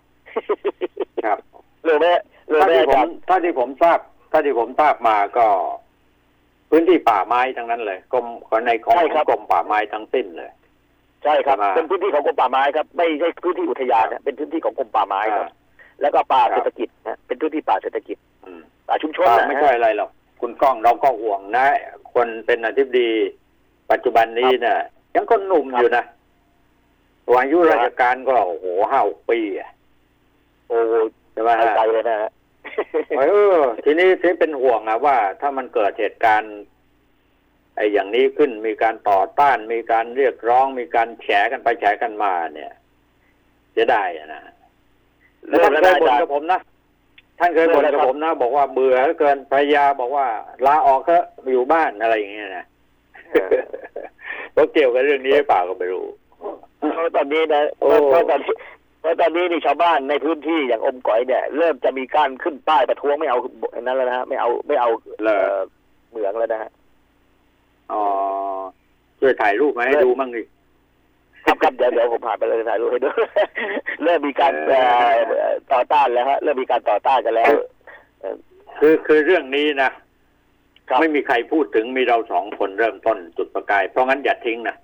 [1.25, 1.39] ครับ
[1.85, 2.07] เลยไหม
[2.51, 3.99] เลยถ้าไหมที่อาผมจารย์ถ้าที่ผมทราบ
[4.33, 5.47] ถ้าที่ผมทราบมาก็
[6.71, 8.27] พื้นที่ป่าไม้ทั้งนั้นเลยกรม
[8.67, 10.51] ในของของกรมป่าไม้ทั้งสิ้นเลย
[11.25, 15.60] ใช่ครับใช่ไหมเป็นพื้นที่ของกรมป่าไม้ครับ ไม่ใช่พื้นที่อุทยานนะเป็นพื้นที่ของกรมป่าไม้ครับอ่า
[16.01, 21.67] แล้วก็ป่าครับเศรษฐกิจนะเป็นพื้นที่ป่าเศรษฐกิจอืมป่าชุมชนป่านะไม่ใช่อะไรหรอกคุณก้องเราก็ห่วงนะ
[22.15, 23.11] คนเป็นอธิบดี
[23.91, 24.79] ปัจจุบันนี้เนี่ย
[25.15, 26.05] ยังคนหนุ่มอยู่นะ
[27.27, 29.71] ตัวอายุราชการก็โอ้โหห้าหกปีอะ
[30.69, 30.79] โอ้
[31.33, 32.31] ใช่ไหมไปฮะไกลเลยนะฮะ
[33.19, 33.23] เอ
[33.55, 36.57] อทีนี้ที่เป็นห่วงอะว่า ถ้ามันเกิดเหตุการณ์
[37.77, 42.73] ไอ้อย่างนี้ขึ้นมีการต่อต้าน มีการเรียกร้อง มีการแฉกันไปแฉกันมาเนี่ย
[43.77, 44.29] จะได้อะ
[45.49, 46.61] นะแล้วท่านเคยบ่นกับผมนะ
[47.39, 50.27] ท่านเคยบ่นกับผมนะ บอกว่าเบื่อเหลือเกินภรรยาบอกว่า
[50.67, 51.17] ลาออกก็
[51.53, 52.65] อยู่บ้านอะไรอย่างเงี้ยนะ
[54.57, 56.07] ก็เกี่ยวกับเรื่องนี้หรือเปล่าก็ไม่รู้
[56.95, 58.55] เพราะตอนนี้นะโอ้เพราะตอนนี้
[59.01, 63.39] เพราะตอนนี้นี่ชาวบ้านในพื้นที่อย่างอมก๋อยเนี่ย เริ่มจะมีการขึ้นป้ายประท้วงไม่เอา
[63.75, 64.89] อันนั้นแล้วนะฮะไม่เอาไม่เอา
[65.23, 65.57] เหรอเอ่อ
[66.11, 66.71] เหมืองแล้วนะฮะ
[67.93, 68.03] อ๋อ
[69.21, 70.43] ช่วยถ่ายรูปมาให้เออดูมั่งดิ
[71.45, 73.09] ครับครับเดี๋ยวเดี๋ยวผมผ่านไปเลยถ่ายรูปให้ดู
[74.03, 77.53] เริ่มมีการเออเอ่อต่อต้านแล้วฮะเริ่มมีการต่อต้านกันแล้ว
[78.79, 79.91] คือคือเรื่องนี้นะ
[80.89, 84.77] ครับไม่มีใครพูดถึงมีเราสองคนเริ่มต้นจุดประกาย เพราะงั้นอย่าทิ้งนะ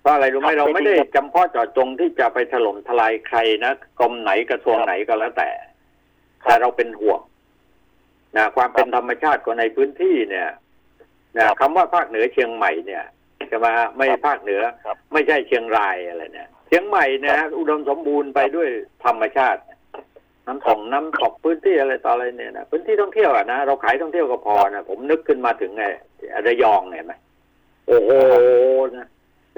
[0.00, 5.50] เพราะอะไรรู้ไหมครับเราไม่ได้ไม่ทิ้งครับจำเพาะเจาะจงที่จะไปถล่มทลายใครนะกรมไหนกระทรวงครับไหนก็แล้วแต่
[6.44, 7.20] ครับแต่เราเป็นห่วง
[8.36, 10.48] นะความเป็นธรรมชาติของในพื้นที่เนี่ย
[11.36, 13.04] นะครับคำว่าภาคเหนือเชียงใหม่เนี่ย
[13.48, 18.68] ใช่ไหมฮะไม่ครับภาคเหนือครับไม่ใช่เชียงรายอะไรเนี่ยเชียงใหม่เนะฮะอุดมสมบูรณ์ไปด้วย
[19.04, 19.60] ธรรมชาติ
[20.46, 25.84] น้ำตกน้ำตกพื้นที่อะไรต่ออะไรเนี่ยนะพื้นที่ท่องเที่ยวอะนะเราขายท่องเที่ยวก็พอนะผมนึกขึ้นมาถึงไง
[26.46, 27.14] ระยองเนี่ยเห็นไหม
[27.86, 28.10] โอ้โห
[28.96, 29.08] นะ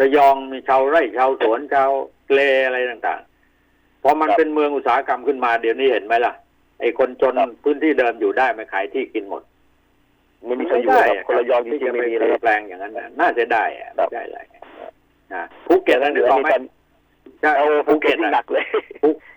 [0.00, 1.90] ระยองมีชาวไร่ชาวสวนชาว
[2.32, 6.32] เลอะไรต่างๆพอมันครับเป็นเมืองอุตสาหกรรมขึ้นมาเดี๋ยวนี้เห็นไหมล่ะ
[6.80, 9.42] ไอ้คนจนครับพื้นที่เดิมอยู่ได้มาขายที่กินหมด
[10.48, 14.38] มันมีใครอยู่ครับคนระยองจริงๆไม่มีที่นะจะคไปรับแปลงอย่างนั้นนะน่าจะได้อะครัไม่บได้อะไร
[15.32, 16.62] นะภูเก็ตนั่นเหนึลืกอออกนี่ไหมกัน
[17.40, 18.64] ใช่เอาภูภูเก็เก็ตตนี่น่ะหนักเลย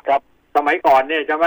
[0.08, 0.22] ครับ
[0.56, 1.46] สมัยก่อนเนี่ยใช่ไหม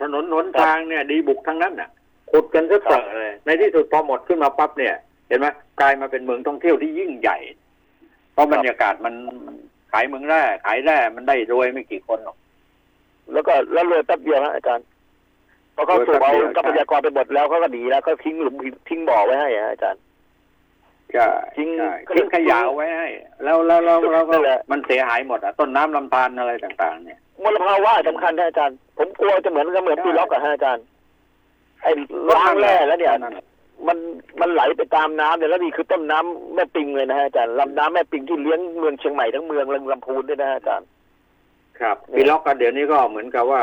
[0.00, 1.88] ถนนหนทางเนี่ย ดีบุกทั้งนั้นน่ะ
[2.30, 4.94] ขุดกันซะเตอะเลยในที่สุดพอหมดขึ้นมาปั๊บเนี่ย
[5.28, 5.46] เห็นไหม
[5.80, 7.38] กลายมาเป็นเมืองท่องเที่ยวที่ยิ่งใหญ่
[8.32, 9.14] เพราะบรรยากาศมัน
[9.46, 9.56] มัน
[9.92, 12.36] ขายเมืองแร่ขายแร่มันได้รวยไม่กี่คนหรอก
[13.32, 14.86] แล้วก็แล้วเลยแป๊บเดียวฮะอาจารย์
[15.74, 18.56] พอเขาสูบเอารวยแป๊บเดียวทรัพยากรไปหมดแล้วเขาก็หนีแล้วเขาทิ้งหลุม
[18.88, 20.02] ทิ้งบ่อไว้ให้ฮะอาจารย์
[21.12, 23.08] ใช่ทิ้งใช่ทิ้งขยะเอาไว้ให้
[23.44, 30.84] แล้วแล้วแล้วแล้วก็นั่นแหละมันเสียหายหมดอะต้นน้ำลำธารอะไรต่างๆ เนี่ยมลภาวะสำคัญนะอาจารย์ ผมกลัวจะเหมือนกับเหมือนปีล็อกอะฮะอาจารย์
[31.82, 31.90] ไอ้
[32.34, 33.46] ล้างแร่แล้วเนี่ยนั่นแหละ
[33.86, 33.98] มัน
[34.40, 40.88] มันไหลไปตามน้ำเนี่ยแล้วนี่คือต้นน้ำแม่ปิงเลยนะฮะอาจารย์ลำน้ำแม่ปิงที่เลี้ยงเมืองเชียงใหม่ทั้งเมืองลำพูนด้วยนะฮะอาจารย์
[41.80, 43.62] ครับเนี่ยปีล็อกก็เดี๋ยวนี้ก็เหมือนกับว่า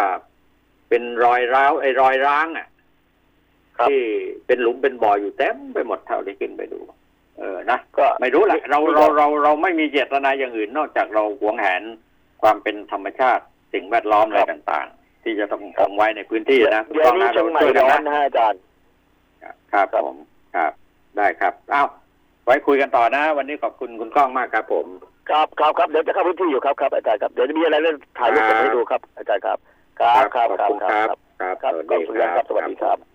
[0.92, 2.68] เป็นรอยร้าวไอ้รอยร้างอะ
[3.78, 4.02] ครับที่
[4.48, 6.80] เป็นหลุมเป็นบ่ออยู่เต็มไปหมดเท่าที่ขึ้นไปดู
[7.40, 11.82] เออนะก็ไม่รู้แหละเรามีเราเราเราไม่มีเจตนาอย่างอื่น นอกจากเราหวงแหน
[12.42, 18.60] ความเป็นธรรมชาติสิ่งแวดล้อมอะไรต่าง ๆ ที่จะต้องคงไว้ในพื้นที่นะเดี๋ยวนี้เชียงใหม่ช่วยกัร้อนนะนะฮะอาจารย์
[19.72, 20.16] ครับผม
[20.56, 20.72] ครับ
[21.18, 21.88] ได้ครับอ้าว
[22.46, 24.86] ไว้คุยกันต่อนะ วันนี้ขอบคุณคุณก้องมากครับผม
[25.30, 29.58] ครับครับครับเดี๋ยวจะเข้าพื้นที่อยู่ครับครับอาจารย์ครับเดี๋ยวจะมีอะไรเรื่องถ่ายรูปครับส่งให้ดูครับอาจารย์ครับ
[30.00, 31.08] ครับครับขอบครับคุณคครัรับบ
[31.40, 33.11] ครับครับสวัสก็ดีสุริยันครับสวัสดีครับ